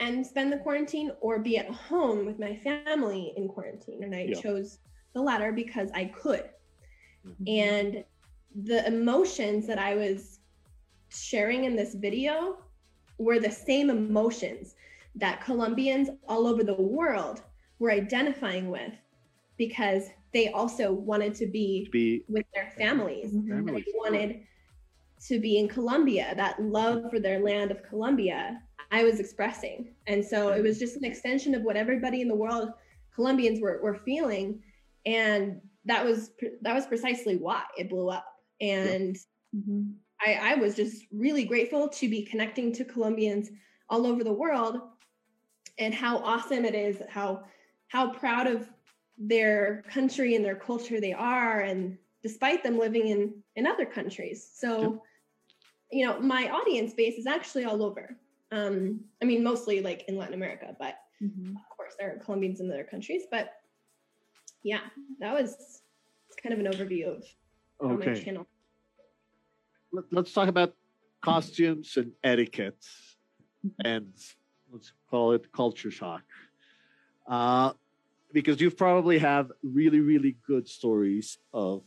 and 0.00 0.26
spend 0.26 0.52
the 0.52 0.58
quarantine 0.58 1.12
or 1.20 1.38
be 1.38 1.58
at 1.58 1.70
home 1.70 2.26
with 2.26 2.38
my 2.38 2.56
family 2.56 3.32
in 3.36 3.48
quarantine. 3.48 4.02
And 4.02 4.14
I 4.14 4.26
yeah. 4.28 4.40
chose 4.40 4.78
the 5.14 5.22
latter 5.22 5.52
because 5.52 5.90
I 5.94 6.06
could. 6.06 6.48
Mm-hmm. 7.26 7.44
And 7.48 8.04
the 8.54 8.86
emotions 8.86 9.66
that 9.66 9.78
I 9.78 9.94
was 9.94 10.40
sharing 11.08 11.64
in 11.64 11.76
this 11.76 11.94
video 11.94 12.58
were 13.18 13.38
the 13.38 13.50
same 13.50 13.90
emotions 13.90 14.74
that 15.16 15.44
Colombians 15.44 16.10
all 16.28 16.46
over 16.46 16.64
the 16.64 16.74
world 16.74 17.42
were 17.78 17.90
identifying 17.90 18.70
with 18.70 18.92
because 19.56 20.08
they 20.32 20.48
also 20.48 20.92
wanted 20.92 21.34
to 21.36 21.46
be, 21.46 21.88
be 21.92 22.24
with 22.28 22.44
their 22.54 22.72
families. 22.76 23.32
Mm-hmm. 23.32 23.66
They 23.66 23.84
wanted 23.94 24.40
to 25.28 25.38
be 25.38 25.58
in 25.58 25.68
Colombia, 25.68 26.34
that 26.36 26.60
love 26.60 27.10
for 27.10 27.20
their 27.20 27.38
land 27.38 27.70
of 27.70 27.82
Colombia, 27.82 28.60
I 28.90 29.04
was 29.04 29.20
expressing. 29.20 29.94
And 30.06 30.24
so 30.24 30.50
it 30.50 30.62
was 30.62 30.78
just 30.78 30.96
an 30.96 31.04
extension 31.04 31.54
of 31.54 31.62
what 31.62 31.76
everybody 31.76 32.20
in 32.20 32.28
the 32.28 32.34
world, 32.34 32.70
Colombians 33.14 33.60
were, 33.60 33.80
were 33.82 33.94
feeling. 33.94 34.62
And 35.06 35.60
that 35.86 36.04
was 36.04 36.30
that 36.62 36.74
was 36.74 36.86
precisely 36.86 37.36
why 37.36 37.62
it 37.76 37.88
blew 37.88 38.08
up. 38.08 38.26
And 38.60 39.16
yeah. 39.52 39.60
mm-hmm. 39.60 39.82
I, 40.24 40.52
I 40.52 40.54
was 40.54 40.76
just 40.76 41.06
really 41.12 41.44
grateful 41.44 41.88
to 41.88 42.08
be 42.08 42.22
connecting 42.22 42.72
to 42.74 42.84
Colombians 42.84 43.50
all 43.88 44.06
over 44.06 44.24
the 44.24 44.32
world 44.32 44.80
and 45.78 45.92
how 45.92 46.18
awesome 46.18 46.64
it 46.64 46.74
is, 46.74 47.02
how 47.08 47.44
how 47.88 48.10
proud 48.10 48.46
of 48.46 48.68
their 49.18 49.84
country 49.88 50.34
and 50.34 50.44
their 50.44 50.56
culture 50.56 51.00
they 51.00 51.12
are, 51.12 51.60
and 51.60 51.98
despite 52.22 52.62
them 52.62 52.78
living 52.78 53.08
in 53.08 53.34
in 53.56 53.66
other 53.66 53.86
countries. 53.86 54.48
So, 54.54 55.02
you 55.90 56.06
know, 56.06 56.20
my 56.20 56.48
audience 56.48 56.94
base 56.94 57.18
is 57.18 57.26
actually 57.26 57.64
all 57.64 57.82
over. 57.82 58.16
Um, 58.52 59.00
I 59.20 59.24
mean, 59.24 59.42
mostly 59.42 59.80
like 59.80 60.04
in 60.08 60.16
Latin 60.16 60.34
America, 60.34 60.74
but 60.78 60.96
mm-hmm. 61.22 61.56
of 61.56 61.76
course 61.76 61.94
there 61.98 62.14
are 62.14 62.18
Colombians 62.18 62.60
in 62.60 62.70
other 62.70 62.84
countries. 62.84 63.22
But 63.30 63.52
yeah, 64.62 64.80
that 65.20 65.34
was 65.34 65.82
kind 66.42 66.52
of 66.52 66.60
an 66.64 66.72
overview 66.72 67.16
of 67.16 67.24
okay. 67.92 68.22
channel. 68.22 68.46
Let's 70.10 70.32
talk 70.32 70.48
about 70.48 70.74
costumes 71.20 71.96
and 71.96 72.12
etiquette 72.22 72.84
and 73.84 74.12
let's 74.72 74.92
call 75.08 75.32
it 75.32 75.52
culture 75.52 75.90
shock. 75.90 76.22
Uh, 77.26 77.72
because 78.32 78.60
you 78.60 78.70
probably 78.70 79.18
have 79.18 79.52
really, 79.62 80.00
really 80.00 80.36
good 80.46 80.68
stories 80.68 81.38
of 81.52 81.82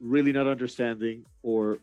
really 0.00 0.32
not 0.32 0.48
understanding 0.48 1.24
or 1.42 1.78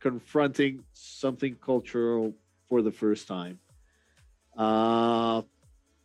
confronting 0.00 0.82
something 0.92 1.54
cultural 1.54 2.34
for 2.68 2.82
the 2.82 2.90
first 2.90 3.28
time. 3.28 3.60
Uh, 4.56 5.42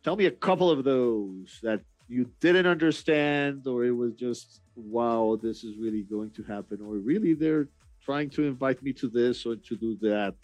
tell 0.04 0.14
me 0.14 0.26
a 0.26 0.30
couple 0.30 0.70
of 0.70 0.84
those 0.84 1.58
that 1.62 1.80
you 2.08 2.30
didn't 2.40 2.66
understand, 2.66 3.66
or 3.66 3.84
it 3.84 3.90
was 3.90 4.14
just, 4.14 4.62
wow, 4.74 5.38
this 5.42 5.62
is 5.62 5.76
really 5.76 6.02
going 6.02 6.30
to 6.30 6.42
happen, 6.42 6.80
or 6.80 6.94
really 6.94 7.34
they're 7.34 7.68
trying 8.02 8.30
to 8.30 8.44
invite 8.44 8.82
me 8.82 8.92
to 8.94 9.08
this 9.08 9.44
or 9.44 9.56
to 9.56 9.76
do 9.76 9.96
that. 10.00 10.34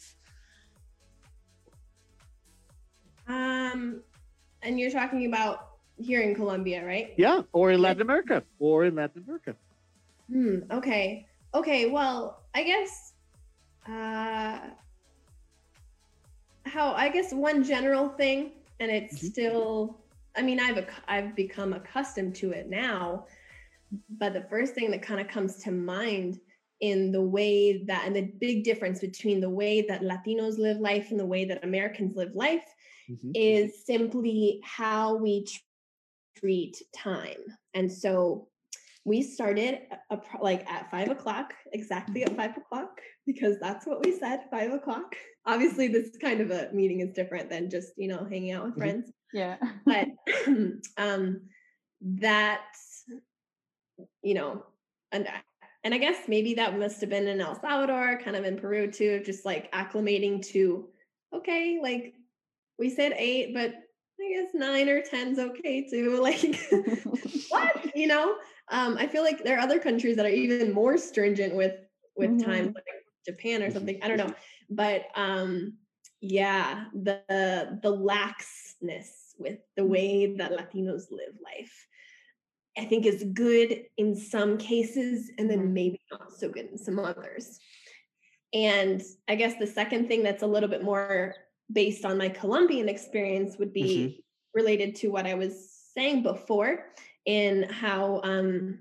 Um, 3.27 4.03
and 4.62 4.79
you're 4.79 4.90
talking 4.90 5.24
about 5.27 5.68
here 5.96 6.20
in 6.20 6.35
Colombia, 6.35 6.85
right? 6.85 7.14
Yeah, 7.16 7.42
or 7.53 7.70
in 7.70 7.81
Latin 7.81 8.03
America, 8.03 8.42
or 8.59 8.85
in 8.85 8.94
Latin 8.94 9.22
America. 9.27 9.57
Hmm. 10.31 10.59
Okay. 10.70 11.27
Okay. 11.55 11.87
Well, 11.87 12.42
I 12.55 12.62
guess. 12.62 13.12
Uh, 13.88 14.59
how 16.64 16.92
I 16.92 17.11
guess 17.11 17.33
one 17.33 17.62
general 17.62 18.09
thing, 18.09 18.53
and 18.81 18.90
it's 18.90 19.16
mm-hmm. 19.16 19.27
still. 19.27 20.00
I 20.37 20.42
mean, 20.42 20.61
I've 20.61 20.87
I've 21.09 21.37
become 21.37 21.73
accustomed 21.73 22.35
to 22.37 22.53
it 22.53 22.68
now, 22.68 23.27
but 24.18 24.33
the 24.33 24.47
first 24.51 24.75
thing 24.75 24.90
that 24.90 25.03
kind 25.03 25.20
of 25.20 25.29
comes 25.29 25.57
to 25.64 25.70
mind 25.70 26.40
in 26.81 27.12
the 27.12 27.23
way 27.23 27.85
that 27.85 28.05
and 28.07 28.16
the 28.16 28.33
big 28.40 28.64
difference 28.64 29.01
between 29.01 29.40
the 29.40 29.51
way 29.51 29.83
that 29.83 30.03
Latinos 30.03 30.59
live 30.59 30.79
life 30.79 31.11
and 31.11 31.20
the 31.20 31.27
way 31.27 31.44
that 31.44 31.64
Americans 31.64 32.16
live 32.16 32.35
life 32.35 32.64
mm-hmm. 33.09 33.31
is 33.35 33.85
simply 33.87 34.61
how 34.64 35.14
we 35.16 35.47
treat 36.37 36.83
time. 36.94 37.38
And 37.75 37.90
so 37.90 38.49
we 39.05 39.23
started 39.23 39.81
a, 40.11 40.16
a, 40.16 40.20
like 40.40 40.68
at 40.68 40.90
five 40.90 41.11
o'clock, 41.11 41.55
exactly 41.73 42.25
at 42.25 42.37
five 42.37 42.57
o'clock, 42.57 43.01
because 43.27 43.59
that's 43.61 43.87
what 43.87 44.05
we 44.05 44.18
said, 44.18 44.44
five 44.51 44.73
o'clock. 44.73 45.14
Obviously, 45.47 45.88
this 45.88 46.16
kind 46.20 46.40
of 46.40 46.51
a 46.51 46.70
meeting 46.73 47.01
is 47.01 47.12
different 47.12 47.51
than 47.51 47.70
just, 47.70 47.92
you 47.97 48.09
know, 48.09 48.27
hanging 48.31 48.53
out 48.53 48.64
with 48.64 48.73
mm-hmm. 48.73 48.81
friends. 48.81 49.12
Yeah. 49.35 49.57
But 49.85 50.09
um 50.97 51.40
that, 52.01 52.64
you 54.23 54.35
know, 54.35 54.64
and 55.12 55.29
and 55.83 55.92
I 55.92 55.99
guess 55.99 56.29
maybe 56.29 56.55
that 56.55 56.79
must 56.79 57.01
have 57.01 57.11
been 57.11 57.29
in 57.29 57.40
El 57.40 57.61
Salvador, 57.61 58.20
kind 58.25 58.37
of 58.37 58.44
in 58.44 58.57
Peru 58.57 58.90
too, 58.90 59.23
just 59.25 59.44
like 59.44 59.70
acclimating 59.73 60.42
to, 60.53 60.88
okay, 61.35 61.79
like 61.83 62.14
we 62.79 62.88
said 62.88 63.12
eight, 63.16 63.53
but 63.53 63.75
I 64.20 64.33
guess 64.33 64.55
nine 64.55 64.88
or 64.88 65.03
ten's 65.03 65.38
okay 65.38 65.87
too. 65.87 66.18
Like 66.23 66.59
what? 67.51 67.90
You 67.94 68.07
know? 68.07 68.37
Um, 68.70 68.97
I 68.97 69.07
feel 69.07 69.23
like 69.23 69.44
there 69.44 69.59
are 69.59 69.61
other 69.61 69.79
countries 69.79 70.16
that 70.16 70.25
are 70.25 70.31
even 70.31 70.73
more 70.73 70.97
stringent 70.97 71.55
with 71.55 71.75
with 72.16 72.31
mm-hmm. 72.31 72.51
time, 72.51 72.66
like 72.66 72.85
Japan 73.27 73.62
or 73.62 73.70
something. 73.70 73.99
I 74.03 74.09
don't 74.09 74.16
know. 74.16 74.33
But 74.70 75.07
um 75.16 75.75
yeah, 76.20 76.85
the 76.94 77.20
the 77.83 77.92
laxness 77.92 79.23
with 79.38 79.59
the 79.77 79.85
way 79.85 80.35
that 80.37 80.53
Latinos 80.53 81.11
live 81.11 81.35
life. 81.42 81.87
I 82.77 82.85
think 82.85 83.07
is 83.07 83.25
good 83.35 83.85
in 83.99 84.16
some 84.16 84.59
cases 84.59 85.31
and 85.38 85.49
then 85.49 85.61
mm-hmm. 85.61 85.75
maybe 85.75 86.01
not 86.11 86.33
so 86.33 86.49
good 86.49 86.66
in 86.73 86.79
some 86.79 86.99
others. 86.99 87.59
And 88.53 89.03
I 89.29 89.37
guess 89.37 89.55
the 89.59 89.66
second 89.66 90.09
thing 90.09 90.23
that's 90.23 90.42
a 90.42 90.47
little 90.47 90.68
bit 90.68 90.83
more 90.83 91.35
based 91.73 92.05
on 92.05 92.18
my 92.18 92.29
Colombian 92.29 92.88
experience 92.88 93.59
would 93.59 93.73
be 93.73 93.99
mm-hmm. 93.99 94.18
related 94.55 94.97
to 94.97 95.09
what 95.09 95.27
I 95.27 95.35
was 95.35 95.70
saying 95.94 96.23
before 96.23 96.87
in 97.27 97.64
how 97.64 98.20
um, 98.25 98.81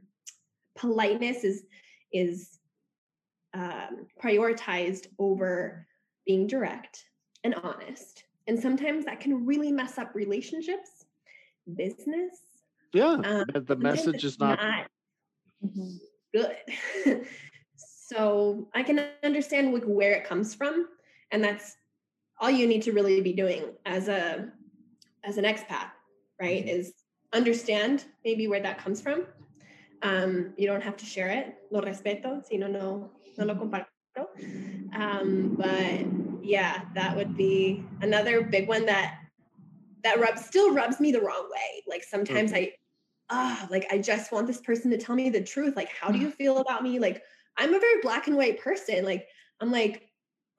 politeness 0.75 1.43
is 1.43 1.63
is 2.11 2.59
um, 3.53 4.07
prioritized 4.21 5.07
over 5.17 5.87
being 6.25 6.47
direct 6.47 7.05
and 7.43 7.55
honest. 7.55 8.23
And 8.47 8.59
sometimes 8.59 9.05
that 9.05 9.19
can 9.19 9.45
really 9.45 9.71
mess 9.71 9.97
up 9.97 10.13
relationships, 10.13 11.05
business. 11.75 12.35
Yeah, 12.93 13.17
um, 13.23 13.45
the 13.53 13.75
message 13.75 14.23
is 14.23 14.39
not, 14.39 14.59
not 14.59 14.87
mm-hmm. 15.65 15.95
good. 16.33 17.25
so 17.75 18.67
I 18.73 18.83
can 18.83 19.05
understand 19.23 19.73
like 19.73 19.85
where 19.85 20.13
it 20.13 20.25
comes 20.25 20.53
from, 20.53 20.87
and 21.31 21.43
that's 21.43 21.75
all 22.39 22.51
you 22.51 22.67
need 22.67 22.83
to 22.83 22.91
really 22.91 23.21
be 23.21 23.33
doing 23.33 23.63
as 23.85 24.09
a 24.09 24.49
as 25.23 25.37
an 25.37 25.45
expat 25.45 25.89
right 26.39 26.65
mm-hmm. 26.65 26.79
is 26.79 26.93
understand 27.33 28.05
maybe 28.23 28.47
where 28.47 28.61
that 28.61 28.77
comes 28.77 29.01
from. 29.01 29.25
Um, 30.03 30.53
you 30.57 30.67
don't 30.67 30.83
have 30.83 30.97
to 30.97 31.05
share 31.05 31.29
it. 31.29 31.55
Lo 31.71 31.81
respeto, 31.81 32.45
si 32.45 32.57
no, 32.57 32.67
no, 32.67 33.11
no 33.37 33.45
lo 33.45 33.55
comparto. 33.55 34.27
Um, 34.93 35.55
but 35.57 36.12
yeah, 36.43 36.81
that 36.93 37.15
would 37.15 37.35
be 37.35 37.83
another 38.01 38.43
big 38.43 38.67
one 38.67 38.85
that 38.85 39.19
that 40.03 40.19
rubs 40.19 40.45
still 40.45 40.73
rubs 40.73 40.99
me 40.99 41.11
the 41.11 41.21
wrong 41.21 41.49
way. 41.49 41.83
Like 41.87 42.03
sometimes 42.03 42.51
okay. 42.51 42.61
I 42.65 42.73
ah, 43.29 43.67
like 43.71 43.87
I 43.91 43.97
just 43.97 44.31
want 44.31 44.47
this 44.47 44.61
person 44.61 44.91
to 44.91 44.97
tell 44.97 45.15
me 45.15 45.29
the 45.29 45.41
truth. 45.41 45.75
Like, 45.75 45.89
how 45.89 46.11
do 46.11 46.19
you 46.19 46.29
feel 46.29 46.57
about 46.57 46.83
me? 46.83 46.99
Like, 46.99 47.23
I'm 47.57 47.73
a 47.73 47.79
very 47.79 48.01
black 48.01 48.27
and 48.27 48.35
white 48.35 48.59
person. 48.59 49.05
Like, 49.05 49.27
I'm 49.61 49.71
like, 49.71 50.09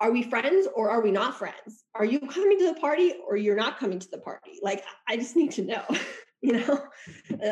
are 0.01 0.11
we 0.11 0.23
friends 0.23 0.67
or 0.75 0.91
are 0.91 1.03
we 1.03 1.11
not 1.11 1.39
friends? 1.39 1.85
Are 1.95 2.05
you 2.05 2.19
coming 2.21 2.59
to 2.59 2.73
the 2.73 2.81
party 2.81 3.15
or 3.27 3.37
you're 3.37 3.57
not 3.57 3.79
coming 3.79 3.99
to 3.99 4.11
the 4.11 4.19
party? 4.19 4.59
Like, 4.63 4.85
I 5.09 5.17
just 5.17 5.37
need 5.37 5.53
to 5.53 5.63
know, 5.63 5.85
you 6.43 6.53
know? 6.53 6.85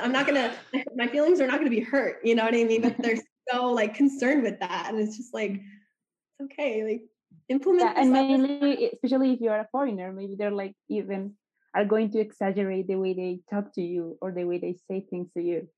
I'm 0.03 0.13
not 0.13 0.27
gonna, 0.27 0.55
my 0.97 1.07
feelings 1.07 1.41
are 1.41 1.47
not 1.47 1.59
gonna 1.59 1.71
be 1.71 1.81
hurt, 1.81 2.19
you 2.25 2.35
know 2.35 2.45
what 2.45 2.55
I 2.55 2.65
mean? 2.65 2.83
But 2.83 2.97
they're 2.99 3.19
so 3.51 3.71
like 3.71 3.95
concerned 3.95 4.43
with 4.43 4.59
that. 4.61 4.87
And 4.89 4.99
it's 4.99 5.17
just 5.17 5.33
like, 5.33 5.53
it's 5.53 6.53
okay, 6.53 6.85
like 6.85 7.03
implement. 7.49 7.97
Yeah, 7.97 8.03
and 8.03 8.13
mainly, 8.13 8.91
especially 8.93 9.33
if 9.33 9.41
you're 9.41 9.57
a 9.57 9.69
foreigner, 9.71 10.13
maybe 10.13 10.37
they're 10.37 10.51
like 10.51 10.75
even 10.89 11.35
are 11.75 11.85
going 11.85 12.11
to 12.11 12.19
exaggerate 12.19 12.87
the 12.87 12.97
way 12.97 13.15
they 13.15 13.41
talk 13.51 13.73
to 13.75 13.81
you 13.81 14.19
or 14.21 14.31
the 14.31 14.45
way 14.45 14.59
they 14.59 14.77
say 14.89 15.07
things 15.09 15.29
to 15.35 15.43
you. 15.43 15.69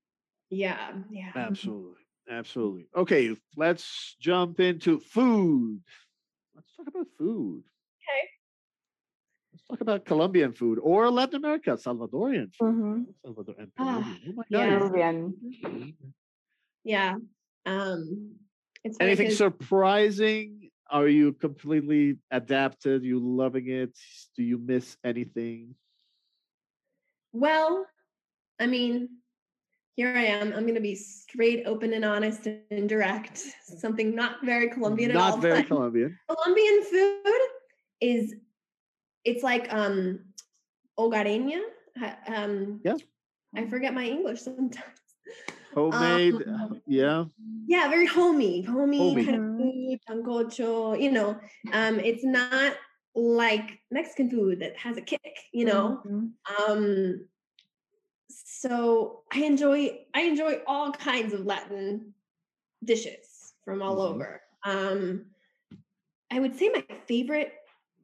Yeah, 0.49 0.91
yeah. 1.09 1.31
Absolutely. 1.35 2.01
Absolutely. 2.29 2.87
Okay, 2.95 3.35
let's 3.55 4.15
jump 4.19 4.59
into 4.59 4.99
food. 4.99 5.81
Let's 6.55 6.75
talk 6.75 6.87
about 6.87 7.07
food. 7.17 7.63
Okay. 8.01 8.29
Let's 9.53 9.67
talk 9.69 9.81
about 9.81 10.05
Colombian 10.05 10.53
food 10.53 10.79
or 10.81 11.09
Latin 11.11 11.35
America, 11.35 11.71
Salvadorian 11.71 12.53
food. 12.55 12.73
Mm-hmm. 12.73 13.01
Salvador 13.23 13.55
and 13.59 13.71
ah, 13.77 14.17
oh 14.27 14.33
my 14.33 14.43
God. 14.51 15.33
Yeah. 15.61 15.79
yeah. 16.83 17.15
Um, 17.65 18.35
it's 18.83 18.97
Anything 18.99 19.31
surprising? 19.31 20.71
Are 20.91 21.07
you 21.07 21.33
completely 21.33 22.17
adapted? 22.31 23.03
You 23.03 23.19
loving 23.19 23.69
it? 23.69 23.97
Do 24.35 24.43
you 24.43 24.57
miss 24.57 24.97
anything? 25.03 25.75
Well, 27.33 27.85
I 28.59 28.67
mean, 28.67 29.09
here 29.95 30.13
I 30.15 30.25
am. 30.25 30.53
I'm 30.53 30.63
going 30.63 30.75
to 30.75 30.81
be 30.81 30.95
straight, 30.95 31.63
open, 31.65 31.93
and 31.93 32.05
honest 32.05 32.47
and 32.47 32.87
direct. 32.87 33.41
Something 33.63 34.13
not 34.13 34.43
very 34.43 34.69
Colombian 34.69 35.13
not 35.13 35.17
at 35.17 35.23
all. 35.23 35.31
Not 35.31 35.41
very 35.41 35.63
Colombian. 35.63 36.19
Colombian 36.29 36.83
food 36.83 37.39
is, 38.01 38.35
it's 39.23 39.43
like 39.43 39.73
um, 39.73 40.19
hogareña. 40.99 41.61
Um, 42.27 42.81
yeah. 42.83 42.95
I 43.55 43.65
forget 43.65 43.93
my 43.93 44.05
English 44.05 44.41
sometimes. 44.43 44.83
Homemade, 45.73 46.35
um, 46.47 46.81
yeah. 46.87 47.25
Yeah, 47.67 47.89
very 47.89 48.05
homey, 48.05 48.61
homey, 48.61 48.97
homey. 48.97 49.25
kind 49.25 49.35
of 49.35 49.54
food, 49.85 49.99
sancocho. 50.09 50.99
You 51.01 51.11
know, 51.11 51.39
um, 51.73 51.99
it's 51.99 52.23
not 52.23 52.75
like 53.15 53.79
Mexican 53.91 54.29
food 54.29 54.59
that 54.59 54.75
has 54.77 54.97
a 54.97 55.01
kick, 55.01 55.39
you 55.53 55.65
know. 55.65 56.01
Mm-hmm. 56.05 56.71
Um, 56.71 57.27
so 58.29 59.21
I 59.31 59.43
enjoy 59.43 59.99
I 60.13 60.21
enjoy 60.21 60.59
all 60.67 60.91
kinds 60.91 61.33
of 61.33 61.45
Latin 61.45 62.13
dishes 62.83 63.53
from 63.63 63.81
all 63.81 63.97
mm-hmm. 63.97 64.13
over. 64.13 64.41
Um, 64.63 65.25
I 66.31 66.39
would 66.39 66.57
say 66.57 66.69
my 66.69 66.83
favorite, 67.07 67.53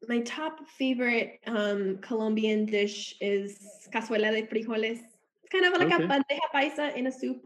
my 0.07 0.21
top 0.21 0.59
favorite 0.77 1.39
um, 1.47 1.97
Colombian 2.01 2.65
dish 2.65 3.15
is 3.19 3.57
cazuela 3.93 4.31
de 4.31 4.43
frijoles. 4.43 4.99
It's 5.43 5.51
kind 5.51 5.65
of 5.65 5.73
like 5.73 5.91
okay. 5.91 6.03
a 6.03 6.07
bandeja 6.07 6.47
paisa 6.53 6.95
in 6.95 7.07
a 7.07 7.11
soup. 7.11 7.41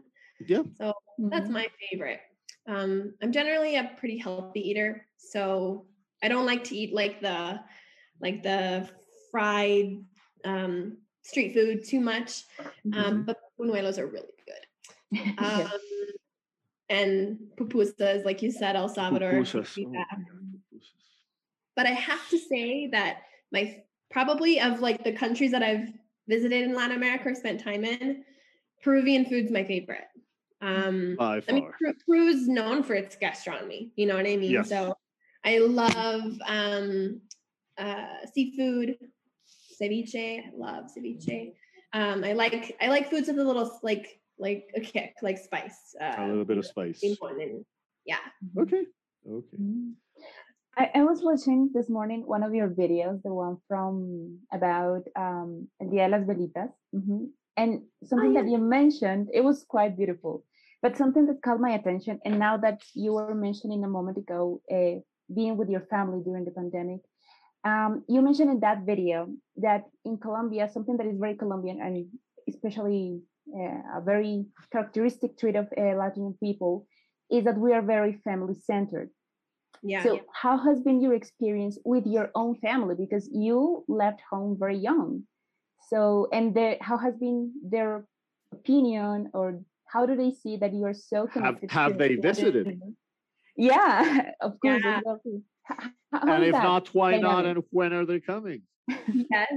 Yeah. 0.46 0.62
So 0.76 0.92
mm-hmm. 1.18 1.28
that's 1.30 1.48
my 1.48 1.66
favorite. 1.90 2.20
Um, 2.68 3.14
I'm 3.22 3.32
generally 3.32 3.76
a 3.76 3.92
pretty 3.96 4.18
healthy 4.18 4.60
eater, 4.60 5.06
so 5.16 5.86
I 6.22 6.28
don't 6.28 6.46
like 6.46 6.64
to 6.64 6.76
eat 6.76 6.94
like 6.94 7.20
the 7.20 7.60
like 8.20 8.42
the 8.42 8.88
fried 9.30 9.98
um, 10.44 10.98
street 11.22 11.54
food 11.54 11.84
too 11.86 12.00
much. 12.00 12.44
Um, 12.58 12.92
mm-hmm. 12.92 13.22
But 13.22 13.38
buñuelos 13.58 13.98
are 13.98 14.06
really 14.06 14.34
good. 14.46 14.54
Um, 15.38 15.70
and 16.88 17.38
pupusas, 17.58 18.24
like 18.24 18.42
you 18.42 18.50
said, 18.52 18.76
El 18.76 18.88
Salvador. 18.88 19.32
Pupusas. 19.32 19.84
Oh, 19.86 20.82
but 21.74 21.86
I 21.86 21.90
have 21.90 22.28
to 22.30 22.38
say 22.38 22.88
that 22.88 23.22
my 23.52 23.82
probably 24.10 24.60
of 24.60 24.80
like 24.80 25.04
the 25.04 25.12
countries 25.12 25.50
that 25.52 25.62
I've 25.62 25.88
visited 26.28 26.64
in 26.64 26.74
Latin 26.74 26.96
America 26.96 27.28
or 27.28 27.34
spent 27.34 27.62
time 27.62 27.84
in, 27.84 28.24
Peruvian 28.82 29.24
food's 29.24 29.50
my 29.50 29.64
favorite. 29.64 30.06
Um, 30.60 31.16
By 31.18 31.40
far. 31.40 31.54
I 31.54 31.60
mean, 31.60 31.72
Peru's 32.06 32.48
known 32.48 32.82
for 32.82 32.94
its 32.94 33.16
gastronomy. 33.16 33.92
You 33.96 34.06
know 34.06 34.16
what 34.16 34.26
I 34.26 34.36
mean? 34.36 34.50
Yes. 34.50 34.68
So 34.68 34.96
I 35.44 35.58
love 35.58 36.38
um, 36.46 37.20
uh, 37.78 38.26
seafood, 38.32 38.96
ceviche. 39.80 40.40
I 40.40 40.50
love 40.56 40.86
ceviche. 40.96 41.52
Um, 41.92 42.24
I 42.24 42.32
like 42.32 42.76
I 42.80 42.88
like 42.88 43.10
foods 43.10 43.28
with 43.28 43.38
a 43.38 43.44
little 43.44 43.78
like 43.82 44.20
like 44.38 44.64
a 44.74 44.80
kick, 44.80 45.14
like 45.22 45.38
spice. 45.38 45.94
Uh, 46.00 46.14
a 46.18 46.26
little 46.26 46.44
bit 46.44 46.58
of 46.58 46.66
spice. 46.66 47.02
And, 47.02 47.64
yeah. 48.04 48.18
Okay. 48.58 48.84
Okay. 49.28 49.56
Mm-hmm. 49.60 49.90
I, 50.78 50.90
I 50.94 51.04
was 51.04 51.22
watching 51.22 51.70
this 51.72 51.88
morning 51.88 52.22
one 52.26 52.42
of 52.42 52.54
your 52.54 52.68
videos, 52.68 53.22
the 53.22 53.32
one 53.32 53.58
from 53.68 54.40
about 54.52 55.04
um 55.16 55.68
Dia 55.80 56.08
de 56.08 56.16
las 56.16 56.26
Velitas. 56.26 56.70
Mm-hmm. 56.94 57.24
And 57.56 57.82
something 58.04 58.34
yeah. 58.34 58.42
that 58.42 58.50
you 58.50 58.58
mentioned, 58.58 59.28
it 59.32 59.42
was 59.42 59.64
quite 59.64 59.96
beautiful. 59.96 60.44
But 60.82 60.96
something 60.96 61.26
that 61.26 61.42
caught 61.42 61.60
my 61.60 61.70
attention, 61.70 62.20
and 62.24 62.38
now 62.38 62.56
that 62.58 62.82
you 62.94 63.14
were 63.14 63.34
mentioning 63.34 63.82
a 63.82 63.88
moment 63.88 64.18
ago, 64.18 64.60
uh, 64.70 65.00
being 65.34 65.56
with 65.56 65.68
your 65.68 65.80
family 65.80 66.22
during 66.22 66.44
the 66.44 66.50
pandemic, 66.50 67.00
um, 67.64 68.04
you 68.08 68.22
mentioned 68.22 68.50
in 68.50 68.60
that 68.60 68.82
video 68.86 69.28
that 69.56 69.84
in 70.04 70.18
Colombia, 70.18 70.68
something 70.72 70.96
that 70.98 71.06
is 71.06 71.18
very 71.18 71.34
Colombian 71.34 71.80
and 71.80 72.06
especially 72.48 73.22
uh, 73.52 73.98
a 73.98 74.00
very 74.04 74.46
characteristic 74.70 75.36
trait 75.38 75.56
of 75.56 75.66
uh, 75.76 75.96
Latin 75.96 76.36
people 76.40 76.86
is 77.30 77.44
that 77.44 77.58
we 77.58 77.72
are 77.72 77.82
very 77.82 78.20
family 78.22 78.54
centered. 78.54 79.10
Yeah. 79.82 80.02
So, 80.02 80.14
yeah. 80.14 80.20
how 80.32 80.58
has 80.58 80.80
been 80.80 81.00
your 81.00 81.14
experience 81.14 81.78
with 81.84 82.06
your 82.06 82.30
own 82.34 82.54
family? 82.56 82.94
Because 82.98 83.28
you 83.32 83.84
left 83.88 84.20
home 84.30 84.56
very 84.58 84.78
young. 84.78 85.24
So, 85.88 86.28
and 86.32 86.54
the, 86.54 86.76
how 86.80 86.98
has 86.98 87.16
been 87.16 87.52
their 87.62 88.04
opinion, 88.52 89.30
or 89.32 89.60
how 89.86 90.04
do 90.06 90.16
they 90.16 90.32
see 90.32 90.56
that 90.56 90.74
you 90.74 90.84
are 90.84 90.94
so 90.94 91.26
connected? 91.26 91.70
Have, 91.70 91.92
have 91.92 91.98
they 91.98 92.16
visited? 92.16 92.80
Yeah, 93.56 94.30
of 94.40 94.58
course. 94.60 94.82
Yeah. 94.84 95.00
How 96.12 96.34
and 96.34 96.44
if 96.44 96.52
that? 96.52 96.62
not, 96.62 96.88
why 96.94 97.18
not? 97.18 97.44
And 97.44 97.62
when 97.70 97.92
are 97.92 98.04
they 98.04 98.20
coming? 98.20 98.62
yes. 98.88 99.52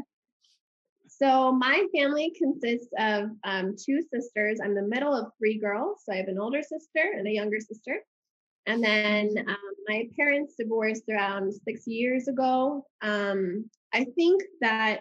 So 1.08 1.52
my 1.52 1.86
family 1.96 2.34
consists 2.38 2.90
of 2.98 3.30
um, 3.44 3.76
two 3.78 4.02
sisters. 4.14 4.60
I'm 4.64 4.76
the 4.76 4.84
middle 4.84 5.14
of 5.14 5.32
three 5.38 5.60
girls. 5.60 6.02
So 6.04 6.14
I 6.14 6.18
have 6.18 6.28
an 6.28 6.40
older 6.40 6.62
sister 6.62 7.14
and 7.16 7.28
a 7.28 7.32
younger 7.32 7.60
sister. 7.60 8.04
And 8.66 8.84
then 8.84 9.36
um, 9.48 9.58
my 9.88 10.08
parents 10.16 10.54
divorced 10.58 11.04
around 11.10 11.54
six 11.68 11.88
years 11.88 12.28
ago. 12.28 12.86
Um, 13.02 13.70
I 13.94 14.06
think 14.16 14.44
that 14.62 15.00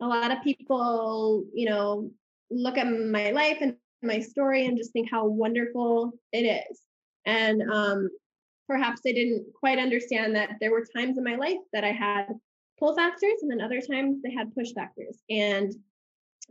a 0.00 0.06
lot 0.06 0.30
of 0.30 0.42
people, 0.42 1.44
you 1.54 1.68
know, 1.68 2.10
look 2.50 2.78
at 2.78 2.86
my 2.86 3.30
life 3.30 3.58
and 3.60 3.76
my 4.02 4.20
story 4.20 4.66
and 4.66 4.76
just 4.76 4.92
think 4.92 5.10
how 5.10 5.26
wonderful 5.26 6.12
it 6.32 6.64
is. 6.70 6.80
And 7.24 7.62
um, 7.72 8.08
perhaps 8.68 9.00
they 9.02 9.12
didn't 9.12 9.46
quite 9.58 9.78
understand 9.78 10.34
that 10.36 10.50
there 10.60 10.70
were 10.70 10.86
times 10.96 11.18
in 11.18 11.24
my 11.24 11.36
life 11.36 11.58
that 11.72 11.84
I 11.84 11.92
had 11.92 12.28
pull 12.78 12.94
factors 12.94 13.40
and 13.42 13.50
then 13.50 13.60
other 13.60 13.80
times 13.80 14.22
they 14.22 14.32
had 14.32 14.54
push 14.54 14.72
factors. 14.74 15.18
And 15.30 15.74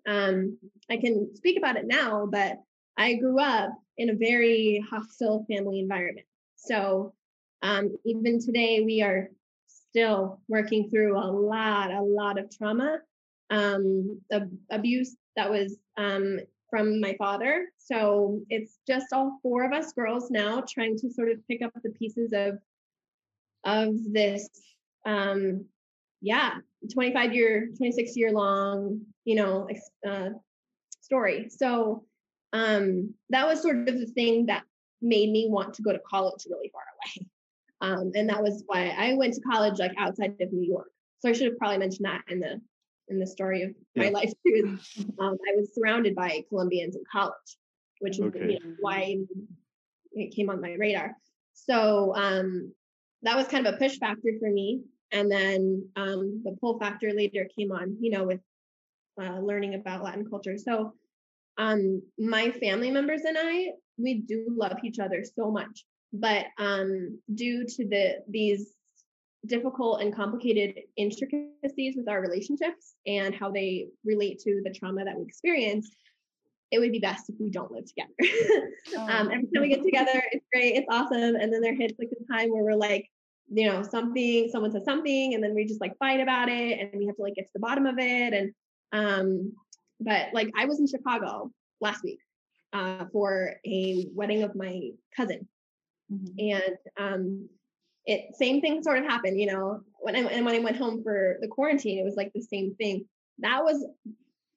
um, 0.07 0.57
I 0.89 0.97
can 0.97 1.35
speak 1.35 1.57
about 1.57 1.77
it 1.77 1.85
now, 1.87 2.27
but 2.29 2.57
I 2.97 3.15
grew 3.15 3.39
up 3.39 3.71
in 3.97 4.09
a 4.09 4.15
very 4.15 4.83
hostile 4.89 5.45
family 5.49 5.79
environment. 5.79 6.25
So 6.55 7.13
um, 7.61 7.95
even 8.05 8.39
today, 8.39 8.81
we 8.81 9.01
are 9.01 9.29
still 9.67 10.41
working 10.47 10.89
through 10.89 11.17
a 11.17 11.25
lot, 11.25 11.91
a 11.91 12.01
lot 12.01 12.37
of 12.37 12.49
trauma, 12.55 12.99
um, 13.49 14.21
abuse 14.71 15.15
that 15.35 15.49
was 15.49 15.77
um, 15.97 16.39
from 16.69 16.99
my 16.99 17.15
father. 17.17 17.67
So 17.77 18.41
it's 18.49 18.79
just 18.87 19.07
all 19.13 19.39
four 19.41 19.63
of 19.63 19.73
us 19.73 19.93
girls 19.93 20.29
now 20.31 20.63
trying 20.67 20.97
to 20.97 21.09
sort 21.09 21.29
of 21.29 21.37
pick 21.47 21.61
up 21.61 21.71
the 21.83 21.91
pieces 21.91 22.31
of 22.33 22.59
of 23.63 23.95
this 24.13 24.47
um 25.07 25.65
yeah 26.21 26.55
25 26.93 27.33
year 27.33 27.69
26 27.77 28.15
year 28.15 28.31
long 28.31 29.01
you 29.23 29.35
know 29.35 29.67
uh, 30.07 30.29
story. 31.01 31.49
So 31.49 32.03
um 32.53 33.13
that 33.29 33.45
was 33.47 33.61
sort 33.61 33.87
of 33.87 33.99
the 33.99 34.07
thing 34.07 34.47
that 34.47 34.63
made 35.01 35.31
me 35.31 35.47
want 35.49 35.73
to 35.75 35.81
go 35.81 35.91
to 35.91 35.99
college 36.09 36.45
really 36.49 36.69
far 36.73 36.83
away. 36.83 37.27
Um 37.81 38.13
and 38.15 38.29
that 38.29 38.41
was 38.41 38.63
why 38.67 38.87
i 38.97 39.15
went 39.15 39.33
to 39.33 39.41
college 39.41 39.79
like 39.79 39.91
outside 39.97 40.35
of 40.39 40.53
new 40.53 40.65
york. 40.65 40.89
So 41.19 41.29
i 41.29 41.33
should 41.33 41.47
have 41.47 41.57
probably 41.57 41.77
mentioned 41.77 42.05
that 42.05 42.21
in 42.29 42.39
the 42.39 42.61
in 43.09 43.19
the 43.19 43.27
story 43.27 43.63
of 43.63 43.71
yeah. 43.93 44.03
my 44.03 44.09
life 44.09 44.31
too. 44.45 44.77
Um, 45.19 45.37
I 45.49 45.55
was 45.55 45.73
surrounded 45.73 46.15
by 46.15 46.43
Colombians 46.49 46.95
in 46.95 47.03
college, 47.11 47.57
which 47.99 48.19
is 48.19 48.25
okay. 48.25 48.53
you 48.53 48.59
know, 48.59 48.75
why 48.79 49.17
it 50.13 50.35
came 50.35 50.49
on 50.49 50.61
my 50.61 50.73
radar. 50.73 51.15
So 51.53 52.13
um, 52.15 52.73
that 53.21 53.35
was 53.35 53.47
kind 53.47 53.65
of 53.65 53.75
a 53.75 53.77
push 53.77 53.97
factor 53.97 54.31
for 54.39 54.49
me. 54.49 54.81
And 55.11 55.31
then 55.31 55.87
um, 55.95 56.41
the 56.43 56.57
pull 56.59 56.79
factor 56.79 57.11
later 57.13 57.47
came 57.57 57.71
on, 57.71 57.97
you 57.99 58.11
know, 58.11 58.23
with 58.25 58.41
uh, 59.21 59.39
learning 59.39 59.75
about 59.75 60.03
Latin 60.03 60.25
culture. 60.29 60.57
So 60.57 60.93
um, 61.57 62.01
my 62.17 62.51
family 62.51 62.91
members 62.91 63.21
and 63.21 63.37
I, 63.39 63.69
we 63.97 64.15
do 64.15 64.47
love 64.49 64.77
each 64.83 64.99
other 64.99 65.23
so 65.23 65.51
much, 65.51 65.85
but 66.11 66.47
um, 66.57 67.19
due 67.33 67.65
to 67.65 67.87
the 67.87 68.17
these 68.27 68.74
difficult 69.45 70.01
and 70.01 70.15
complicated 70.15 70.75
intricacies 70.97 71.95
with 71.95 72.07
our 72.07 72.21
relationships 72.21 72.95
and 73.05 73.33
how 73.33 73.51
they 73.51 73.87
relate 74.03 74.39
to 74.39 74.61
the 74.63 74.71
trauma 74.71 75.03
that 75.03 75.17
we 75.17 75.23
experience, 75.23 75.89
it 76.71 76.79
would 76.79 76.91
be 76.91 76.99
best 76.99 77.29
if 77.29 77.35
we 77.39 77.49
don't 77.49 77.71
live 77.71 77.85
together. 77.85 78.13
um, 78.97 79.31
every 79.31 79.47
time 79.53 79.61
we 79.61 79.69
get 79.69 79.83
together, 79.83 80.21
it's 80.31 80.45
great, 80.51 80.75
it's 80.75 80.87
awesome, 80.89 81.35
and 81.35 81.53
then 81.53 81.61
there 81.61 81.75
hits 81.75 81.97
like 81.99 82.09
a 82.11 82.33
time 82.33 82.51
where 82.51 82.63
we're 82.63 82.75
like, 82.75 83.09
you 83.47 83.67
know, 83.67 83.83
something, 83.83 84.49
someone 84.51 84.71
says 84.71 84.83
something, 84.85 85.33
and 85.33 85.43
then 85.43 85.53
we 85.53 85.65
just 85.65 85.81
like 85.81 85.97
fight 85.99 86.19
about 86.19 86.49
it, 86.49 86.79
and 86.79 86.89
we 86.95 87.05
have 87.05 87.15
to 87.15 87.21
like 87.21 87.35
get 87.35 87.45
to 87.45 87.51
the 87.53 87.59
bottom 87.59 87.85
of 87.85 87.95
it, 87.99 88.33
and 88.33 88.53
um, 88.91 89.53
but 89.99 90.27
like 90.33 90.49
I 90.57 90.65
was 90.65 90.79
in 90.79 90.87
Chicago 90.87 91.51
last 91.79 92.03
week 92.03 92.19
uh, 92.73 93.05
for 93.11 93.55
a 93.65 94.07
wedding 94.13 94.43
of 94.43 94.55
my 94.55 94.89
cousin, 95.15 95.47
mm-hmm. 96.11 96.39
and 96.39 96.77
um, 96.97 97.49
it 98.05 98.35
same 98.35 98.61
thing 98.61 98.83
sort 98.83 98.99
of 98.99 99.05
happened. 99.05 99.39
You 99.39 99.47
know, 99.47 99.81
when 99.99 100.15
I 100.15 100.19
and 100.19 100.45
when 100.45 100.55
I 100.55 100.59
went 100.59 100.77
home 100.77 101.03
for 101.03 101.37
the 101.41 101.47
quarantine, 101.47 101.99
it 101.99 102.05
was 102.05 102.15
like 102.15 102.31
the 102.33 102.41
same 102.41 102.75
thing. 102.75 103.05
That 103.39 103.63
was, 103.63 103.85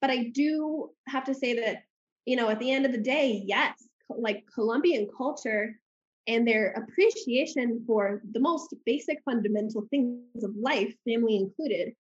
but 0.01 0.11
I 0.11 0.31
do 0.35 0.91
have 1.09 1.25
to 1.25 1.35
say 1.35 1.55
that 1.61 1.83
you 2.27 2.37
know 2.37 2.49
at 2.49 2.59
the 2.59 2.71
end 2.71 2.87
of 2.87 2.93
the 2.93 2.99
day, 2.99 3.43
yes, 3.47 3.89
like 4.11 4.45
Colombian 4.55 5.09
culture 5.17 5.79
and 6.27 6.47
their 6.47 6.73
appreciation 6.73 7.83
for 7.87 8.21
the 8.33 8.41
most 8.41 8.75
basic 8.85 9.19
fundamental 9.25 9.87
things 9.89 10.45
of 10.45 10.55
life, 10.61 10.95
family 11.09 11.37
included, 11.37 11.95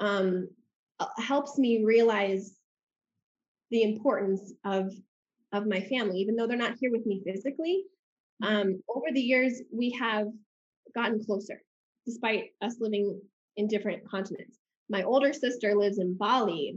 um, 0.00 0.48
uh, 1.00 1.06
helps 1.16 1.58
me 1.58 1.82
realize 1.84 2.54
the 3.70 3.82
importance 3.82 4.52
of 4.64 4.92
of 5.52 5.66
my 5.66 5.80
family 5.80 6.18
even 6.18 6.36
though 6.36 6.46
they're 6.46 6.58
not 6.58 6.76
here 6.78 6.90
with 6.90 7.06
me 7.06 7.22
physically 7.24 7.84
mm-hmm. 8.42 8.54
um, 8.54 8.82
over 8.88 9.06
the 9.12 9.20
years 9.20 9.62
we 9.72 9.90
have 9.90 10.26
gotten 11.02 11.24
closer 11.24 11.60
despite 12.06 12.50
us 12.62 12.76
living 12.80 13.20
in 13.56 13.66
different 13.66 14.08
continents 14.08 14.58
my 14.88 15.02
older 15.02 15.32
sister 15.32 15.74
lives 15.74 15.98
in 15.98 16.14
bali 16.14 16.76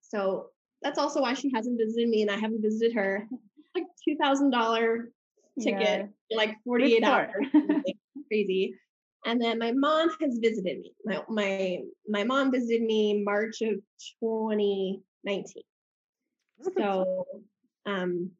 so 0.00 0.46
that's 0.82 0.98
also 0.98 1.20
why 1.20 1.34
she 1.34 1.50
hasn't 1.54 1.78
visited 1.78 2.08
me 2.08 2.22
and 2.22 2.30
i 2.30 2.36
haven't 2.36 2.62
visited 2.62 2.94
her 2.94 3.26
like 3.74 3.84
$2000 4.08 5.04
ticket 5.60 6.08
yeah. 6.28 6.36
like 6.36 6.56
48 6.64 7.04
hours 7.04 7.30
crazy 8.28 8.74
and 9.24 9.40
then 9.40 9.58
my 9.58 9.72
mom 9.72 10.10
has 10.20 10.38
visited 10.38 10.80
me. 10.80 10.92
My 11.04 11.22
my 11.28 11.78
my 12.08 12.24
mom 12.24 12.50
visited 12.50 12.82
me 12.82 13.22
March 13.22 13.62
of 13.62 13.74
2019. 14.20 15.62
So 16.76 17.26
um 17.86 18.30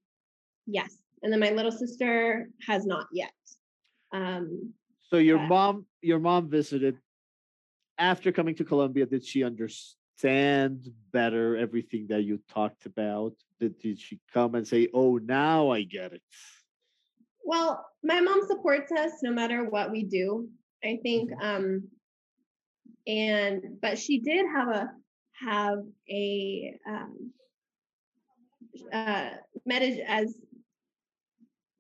yes. 0.67 0.97
And 1.23 1.33
then 1.33 1.39
my 1.39 1.51
little 1.51 1.71
sister 1.71 2.49
has 2.67 2.85
not 2.85 3.07
yet. 3.13 3.33
Um 4.13 4.75
so 5.13 5.19
your 5.19 5.39
but, 5.39 5.49
mom 5.49 5.87
your 6.01 6.19
mom 6.19 6.49
visited 6.49 6.97
after 7.99 8.33
coming 8.33 8.55
to 8.55 8.65
Colombia, 8.65 9.05
did 9.05 9.25
she 9.25 9.45
understand 9.45 10.91
better 11.13 11.57
everything 11.57 12.07
that 12.09 12.23
you 12.23 12.41
talked 12.49 12.87
about? 12.87 13.35
Did, 13.61 13.79
did 13.79 14.01
she 14.01 14.19
come 14.33 14.55
and 14.55 14.67
say, 14.67 14.89
Oh, 14.95 15.19
now 15.19 15.71
I 15.71 15.83
get 15.83 16.15
it? 16.15 16.23
Well, 17.45 17.85
my 18.03 18.21
mom 18.21 18.41
supports 18.47 18.91
us 18.91 19.13
no 19.23 19.33
matter 19.33 19.69
what 19.69 19.91
we 19.91 20.05
do. 20.05 20.49
I 20.83 20.99
think 21.03 21.31
mm-hmm. 21.31 21.65
um 21.65 21.89
and 23.07 23.63
but 23.83 23.99
she 23.99 24.19
did 24.21 24.47
have 24.47 24.69
a 24.69 24.91
have 25.35 25.81
a 26.09 26.75
um 26.89 27.33
uh 28.91 29.31
Medellin 29.67 30.01
as 30.07 30.35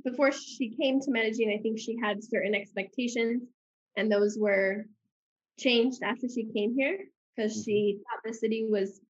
before 0.05 0.33
she 0.33 0.75
came 0.77 1.01
to 1.01 1.11
Medellin, 1.11 1.57
I 1.59 1.63
think 1.63 1.79
she 1.79 1.97
had 2.03 2.23
certain 2.23 2.55
expectations 2.55 3.43
and 3.97 4.11
those 4.11 4.37
were 4.39 4.87
changed 5.59 6.03
after 6.03 6.27
she 6.29 6.45
came 6.55 6.75
here 6.75 6.99
because 7.37 7.53
mm-hmm. 7.53 7.63
she 7.65 7.99
thought 7.99 8.21
the 8.25 8.35
city 8.35 8.67
was 8.69 9.01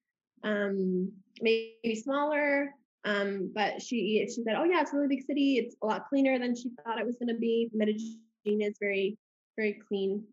um 0.43 1.09
maybe 1.39 1.95
smaller 1.95 2.69
um 3.05 3.49
but 3.55 3.81
she 3.81 4.27
she 4.27 4.43
said 4.43 4.55
oh 4.57 4.65
yeah 4.65 4.81
it's 4.81 4.91
a 4.91 4.95
really 4.97 5.15
big 5.15 5.25
city 5.25 5.55
it's 5.57 5.77
a 5.81 5.85
lot 5.85 6.05
cleaner 6.09 6.37
than 6.37 6.53
she 6.53 6.69
thought 6.83 6.99
it 6.99 7.05
was 7.05 7.15
going 7.15 7.33
to 7.33 7.39
be 7.39 7.69
medellin 7.73 8.61
is 8.61 8.75
very 8.77 9.17
very 9.55 9.79
clean. 9.87 10.23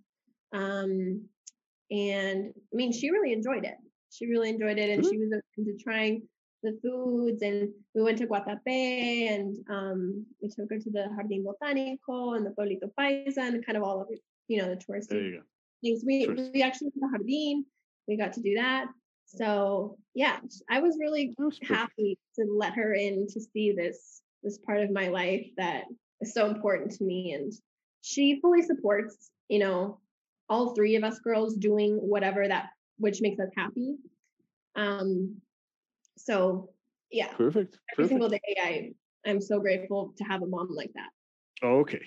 Um, 0.52 1.24
and 1.90 2.52
I 2.56 2.76
mean, 2.76 2.92
she 2.92 3.10
really 3.10 3.32
enjoyed 3.32 3.64
it. 3.64 3.76
She 4.10 4.26
really 4.26 4.50
enjoyed 4.50 4.78
it, 4.78 4.90
and 4.90 5.02
mm-hmm. 5.02 5.10
she 5.10 5.18
was 5.18 5.40
into 5.56 5.76
trying 5.82 6.22
the 6.62 6.78
foods. 6.82 7.42
And 7.42 7.70
we 7.94 8.02
went 8.02 8.18
to 8.18 8.26
Guatapé, 8.26 9.30
and 9.30 9.56
um, 9.68 10.26
we 10.42 10.48
took 10.48 10.70
her 10.70 10.78
to 10.78 10.90
the 10.90 11.08
Jardín 11.18 11.44
Botánico 11.44 12.36
and 12.36 12.46
the 12.46 12.50
Pueblito 12.50 12.90
Paisa, 12.98 13.38
and 13.38 13.64
kind 13.64 13.78
of 13.78 13.84
all 13.84 14.00
of 14.00 14.08
it, 14.10 14.20
you 14.48 14.60
know, 14.60 14.68
the 14.68 14.76
touristy 14.76 15.40
things. 15.82 16.02
We 16.04 16.26
we 16.54 16.62
actually 16.62 16.90
went 16.94 16.94
to 16.94 17.00
the 17.00 17.32
Jardín. 17.32 17.64
We 18.08 18.16
got 18.16 18.32
to 18.34 18.42
do 18.42 18.54
that. 18.56 18.86
So 19.26 19.96
yeah, 20.14 20.38
I 20.68 20.80
was 20.80 20.98
really 21.00 21.34
happy 21.62 22.18
to 22.36 22.46
let 22.56 22.74
her 22.74 22.94
in 22.94 23.26
to 23.28 23.40
see 23.40 23.72
this 23.72 24.22
this 24.42 24.58
part 24.58 24.80
of 24.80 24.90
my 24.90 25.08
life 25.08 25.46
that 25.56 25.84
is 26.20 26.34
so 26.34 26.46
important 26.46 26.92
to 26.92 27.04
me 27.04 27.32
and 27.32 27.52
she 28.02 28.40
fully 28.40 28.62
supports, 28.62 29.30
you 29.48 29.58
know, 29.58 30.00
all 30.48 30.74
three 30.74 30.96
of 30.96 31.04
us 31.04 31.18
girls 31.18 31.54
doing 31.54 31.96
whatever 31.96 32.48
that 32.48 32.70
which 32.98 33.20
makes 33.20 33.38
us 33.38 33.50
happy. 33.56 33.96
Um 34.74 35.36
so 36.24 36.70
yeah. 37.11 37.28
Perfect. 37.28 37.78
Every 37.92 38.04
Perfect. 38.04 38.09
single 38.09 38.28
day 38.28 38.40
I 38.62 38.90
I'm 39.26 39.40
so 39.40 39.61
grateful 39.61 40.14
to 40.16 40.24
have 40.24 40.42
a 40.42 40.46
mom 40.46 40.68
like 40.70 40.92
that. 40.94 41.66
Okay. 41.66 42.02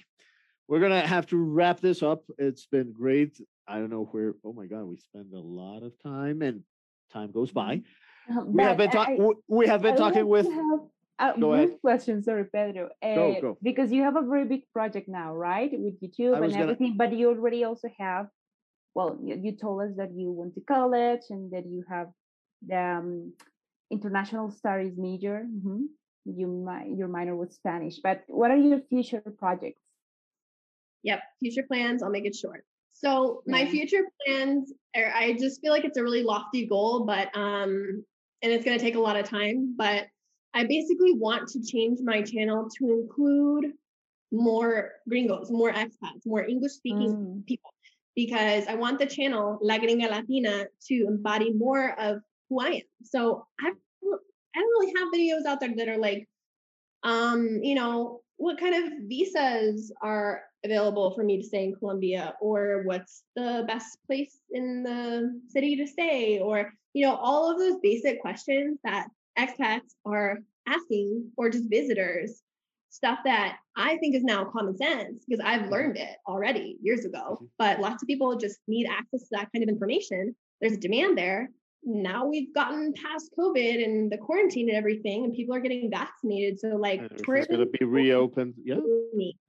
We're 0.68 0.80
gonna 0.80 1.06
have 1.06 1.28
to 1.28 1.38
wrap 1.38 1.80
this 1.80 2.02
up. 2.02 2.24
It's 2.38 2.66
been 2.66 2.94
great. 2.94 3.40
I 3.68 3.80
don't 3.80 3.90
know 3.90 4.06
where 4.12 4.34
oh 4.44 4.54
my 4.54 4.66
god, 4.66 4.84
we 4.84 4.98
spend 4.98 5.34
a 5.34 5.40
lot 5.40 5.84
of 5.84 5.94
time 6.02 6.42
and 6.42 6.64
time 7.12 7.32
goes 7.32 7.52
by. 7.52 7.82
Uh, 8.30 8.42
we 8.46 8.64
have 8.64 8.78
been 8.78 8.90
talking 8.90 9.34
we 9.48 9.68
have 9.68 9.82
been 9.82 9.94
I 9.94 9.98
talking 9.98 10.28
with 10.28 10.48
have, 10.52 10.80
uh, 11.20 11.34
go 11.34 11.54
ahead. 11.54 11.78
question, 11.82 12.24
sorry, 12.24 12.46
Pedro. 12.46 12.90
Uh, 13.02 13.16
go, 13.16 13.42
go. 13.42 13.58
Because 13.62 13.92
you 13.92 14.04
have 14.04 14.16
a 14.16 14.22
very 14.22 14.46
big 14.46 14.62
project 14.74 15.08
now, 15.08 15.36
right, 15.36 15.72
with 15.72 16.02
YouTube 16.02 16.36
and 16.42 16.54
everything, 16.56 16.98
gonna... 16.98 17.10
but 17.10 17.18
you 17.18 17.30
already 17.30 17.64
also 17.64 17.90
have. 18.00 18.28
Well, 18.96 19.18
you, 19.24 19.40
you, 19.42 19.52
told 19.58 19.82
us 19.82 19.92
that 19.98 20.12
you 20.14 20.32
went 20.32 20.54
to 20.56 20.62
college 20.62 21.22
and 21.30 21.52
that 21.52 21.66
you 21.66 21.84
have 21.90 22.08
the 22.68 22.78
um, 22.78 23.34
international 23.94 24.52
studies 24.52 24.94
major. 24.98 25.38
Mm-hmm. 25.56 25.82
You 26.26 26.48
your 27.00 27.10
minor 27.18 27.36
was 27.36 27.54
Spanish, 27.56 27.96
but 28.08 28.24
what 28.28 28.50
are 28.52 28.58
your 28.58 28.82
future 28.90 29.24
projects? 29.38 29.82
Yep, 31.04 31.20
future 31.42 31.66
plans. 31.70 32.02
I'll 32.02 32.16
make 32.18 32.26
it 32.26 32.36
short. 32.36 32.66
So 32.94 33.44
my 33.46 33.66
future 33.66 34.04
plans 34.26 34.72
are, 34.96 35.12
I 35.14 35.34
just 35.34 35.60
feel 35.60 35.74
like 35.76 35.84
it's 35.84 35.98
a 35.98 36.04
really 36.04 36.24
lofty 36.24 36.66
goal, 36.66 37.06
but 37.06 37.28
um, 37.36 38.06
and 38.42 38.52
it's 38.54 38.64
going 38.64 38.78
to 38.78 38.84
take 38.84 38.96
a 38.96 39.00
lot 39.00 39.18
of 39.20 39.28
time. 39.28 39.76
But 39.78 40.06
I 40.54 40.64
basically 40.64 41.14
want 41.14 41.50
to 41.50 41.60
change 41.62 42.00
my 42.02 42.22
channel 42.22 42.70
to 42.78 42.84
include 42.92 43.74
more 44.32 44.92
gringos, 45.10 45.52
more 45.52 45.74
expats, 45.74 46.24
more 46.26 46.44
English 46.44 46.74
speaking 46.74 47.14
mm. 47.16 47.46
people, 47.46 47.72
because 48.16 48.68
I 48.68 48.76
want 48.76 49.00
the 49.00 49.06
channel 49.06 49.60
La 49.62 49.78
Gringa 49.78 50.10
Latina 50.10 50.66
to 50.88 50.96
embody 51.08 51.52
more 51.52 52.00
of 52.00 52.22
who 52.50 52.62
I 52.62 52.68
am. 52.68 52.88
So 53.04 53.46
I, 53.60 53.74
I 54.56 54.60
don't 54.60 54.70
really 54.70 54.94
have 54.98 55.14
videos 55.14 55.50
out 55.50 55.60
there 55.60 55.76
that 55.76 55.90
are 55.90 55.98
like, 55.98 56.28
um, 57.04 57.60
you 57.62 57.76
know, 57.76 58.22
what 58.38 58.60
kind 58.60 58.76
of 58.76 58.94
visas 59.08 59.92
are 60.02 60.44
available 60.66 61.12
for 61.12 61.24
me 61.24 61.38
to 61.38 61.48
stay 61.48 61.66
in 61.66 61.76
Colombia, 61.76 62.36
or 62.42 62.84
what's 62.86 63.24
the 63.36 63.64
best 63.68 63.98
place 64.08 64.40
in 64.52 64.84
the 64.84 65.42
city 65.50 65.76
to 65.76 65.88
stay, 65.88 66.40
or 66.40 66.72
you 66.94 67.06
know, 67.06 67.16
all 67.16 67.52
of 67.52 67.58
those 67.58 67.80
basic 67.82 68.22
questions 68.22 68.80
that 68.84 69.08
expats 69.38 69.96
are 70.06 70.40
asking 70.68 71.32
or 71.38 71.50
just 71.50 71.70
visitors 71.70 72.44
stuff 72.94 73.20
that 73.26 73.58
I 73.76 73.98
think 73.98 74.16
is 74.16 74.24
now 74.24 74.46
common 74.46 74.78
sense 74.78 75.26
because 75.28 75.44
I've 75.44 75.70
learned 75.70 75.98
it 75.98 76.18
already 76.28 76.78
years 76.82 77.06
ago. 77.06 77.36
Mm-hmm. 77.36 77.46
But 77.58 77.80
lots 77.80 78.04
of 78.04 78.08
people 78.08 78.38
just 78.38 78.60
need 78.68 78.88
access 78.88 79.22
to 79.24 79.30
that 79.32 79.50
kind 79.52 79.64
of 79.64 79.70
information. 79.70 80.36
There's 80.62 80.74
a 80.74 80.80
demand 80.80 81.18
there. 81.18 81.50
Now 81.86 82.26
we've 82.26 82.54
gotten 82.54 82.94
past 82.94 83.32
COVID 83.38 83.84
and 83.84 84.12
the 84.12 84.18
quarantine 84.18 84.70
and 84.70 84.78
everything, 84.78 85.26
and 85.26 85.34
people 85.34 85.56
are 85.56 85.60
getting 85.60 85.90
vaccinated. 85.92 86.60
So 86.60 86.70
like 86.70 87.02
tourism 87.18 87.52
is 87.54 87.58
going 87.58 87.72
to 87.72 87.78
be 87.78 87.86
reopened. 87.86 88.54
Yeah, 88.64 88.80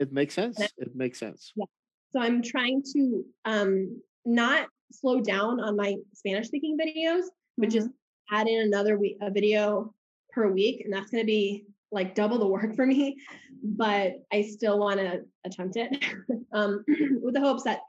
it 0.01 0.13
makes 0.13 0.35
sense. 0.35 0.61
It 0.61 0.95
makes 0.95 1.19
sense. 1.19 1.53
Yeah. 1.55 1.67
So 2.11 2.21
I'm 2.21 2.43
trying 2.43 2.83
to 2.95 3.25
um, 3.45 4.01
not 4.25 4.69
slow 4.93 5.21
down 5.21 5.61
on 5.61 5.77
my 5.77 5.97
Spanish 6.15 6.47
speaking 6.47 6.77
videos, 6.77 7.23
but 7.57 7.69
mm-hmm. 7.69 7.79
just 7.79 7.89
add 8.31 8.49
in 8.49 8.63
another 8.63 8.99
week 8.99 9.17
a 9.21 9.31
video 9.31 9.95
per 10.33 10.51
week, 10.51 10.83
and 10.85 10.93
that's 10.93 11.11
going 11.11 11.23
to 11.23 11.27
be 11.27 11.65
like 11.93 12.15
double 12.15 12.39
the 12.39 12.47
work 12.47 12.75
for 12.77 12.87
me. 12.87 13.17
But 13.63 14.15
I 14.33 14.43
still 14.43 14.79
want 14.79 15.01
to 15.01 15.23
attempt 15.45 15.77
it 15.77 16.05
um, 16.53 16.85
with 17.23 17.35
the 17.35 17.41
hopes 17.41 17.63
that 17.65 17.81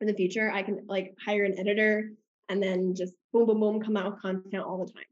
in 0.00 0.06
the 0.06 0.14
future 0.14 0.50
I 0.50 0.62
can 0.62 0.84
like 0.88 1.14
hire 1.24 1.44
an 1.44 1.58
editor 1.58 2.10
and 2.52 2.62
then 2.62 2.94
just 2.94 3.14
boom, 3.32 3.46
boom, 3.46 3.60
boom, 3.60 3.80
come 3.80 3.96
out 3.96 4.12
with 4.12 4.20
content 4.20 4.62
all 4.62 4.84
the 4.84 4.92
time 4.92 5.04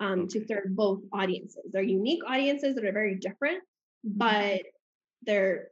um, 0.00 0.20
okay. 0.20 0.38
to 0.38 0.46
serve 0.46 0.64
both 0.70 1.00
audiences. 1.12 1.62
They're 1.70 1.82
unique 1.82 2.22
audiences 2.26 2.74
that 2.74 2.84
are 2.86 2.92
very 2.92 3.16
different, 3.16 3.58
mm-hmm. 4.06 4.16
but 4.16 4.62
they're 5.22 5.68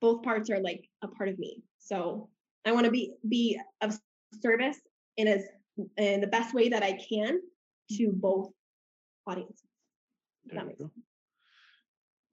both 0.00 0.22
parts 0.22 0.50
are 0.50 0.60
like 0.60 0.88
a 1.02 1.08
part 1.08 1.28
of 1.28 1.38
me. 1.38 1.62
So 1.78 2.28
I 2.64 2.72
want 2.72 2.86
to 2.86 2.90
be 2.90 3.12
be 3.28 3.60
of 3.80 3.96
service 4.42 4.78
in 5.16 5.28
as 5.28 5.44
in 5.96 6.20
the 6.20 6.26
best 6.26 6.54
way 6.54 6.68
that 6.70 6.82
I 6.82 6.92
can 6.92 7.40
to 7.92 8.08
mm-hmm. 8.08 8.18
both 8.18 8.50
audiences. 9.28 9.62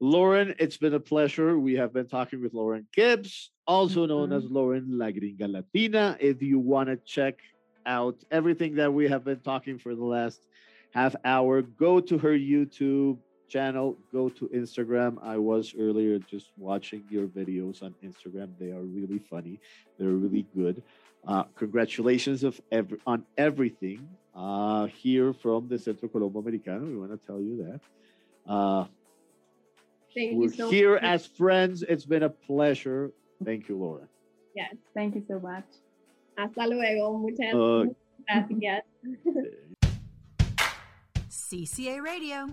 Lauren, 0.01 0.55
it's 0.59 0.77
been 0.77 0.95
a 0.95 0.99
pleasure. 0.99 1.57
We 1.57 1.75
have 1.75 1.93
been 1.93 2.07
talking 2.07 2.41
with 2.41 2.53
Lauren 2.53 2.87
Gibbs, 2.91 3.51
also 3.67 4.05
known 4.05 4.29
mm-hmm. 4.29 4.37
as 4.37 4.51
Lauren 4.51 4.85
La 4.97 5.07
Gringa 5.07 5.47
Latina. 5.47 6.17
If 6.19 6.41
you 6.41 6.59
want 6.59 6.89
to 6.89 6.97
check 6.97 7.39
out 7.85 8.23
everything 8.31 8.75
that 8.75 8.93
we 8.93 9.07
have 9.07 9.23
been 9.23 9.39
talking 9.39 9.77
for 9.77 9.95
the 9.95 10.03
last 10.03 10.41
half 10.91 11.15
hour, 11.25 11.61
go 11.61 11.99
to 11.99 12.17
her 12.17 12.37
YouTube 12.37 13.17
channel, 13.47 13.97
go 14.11 14.29
to 14.29 14.47
Instagram. 14.49 15.17
I 15.23 15.37
was 15.37 15.73
earlier 15.77 16.19
just 16.19 16.51
watching 16.57 17.03
your 17.09 17.27
videos 17.27 17.83
on 17.83 17.93
Instagram. 18.03 18.49
They 18.59 18.71
are 18.71 18.81
really 18.81 19.19
funny. 19.19 19.59
They're 19.97 20.09
really 20.09 20.45
good. 20.55 20.81
Uh, 21.27 21.43
congratulations 21.55 22.43
of 22.43 22.59
every, 22.71 22.99
on 23.07 23.25
everything 23.37 24.07
uh, 24.35 24.85
here 24.85 25.33
from 25.33 25.67
the 25.67 25.77
Centro 25.79 26.07
Colombo 26.07 26.39
Americano. 26.39 26.85
We 26.85 26.97
want 26.97 27.11
to 27.11 27.19
tell 27.25 27.41
you 27.41 27.57
that. 27.65 28.51
Uh, 28.51 28.85
Thank 30.13 30.37
we're 30.37 30.43
you 30.43 30.49
so 30.49 30.69
here 30.69 30.93
much. 30.93 31.03
as 31.03 31.25
friends. 31.25 31.83
It's 31.83 32.05
been 32.05 32.23
a 32.23 32.29
pleasure. 32.29 33.11
Thank 33.43 33.69
you, 33.69 33.77
Laura. 33.77 34.07
Yes. 34.55 34.75
Thank 34.93 35.15
you 35.15 35.23
so 35.27 35.39
much. 35.39 35.65
Hasta 36.35 36.67
luego. 36.67 37.17
Muchas 37.17 37.53
uh, 37.53 37.95
gracias. 38.27 38.83
CCA 41.29 42.01
Radio. 42.01 42.47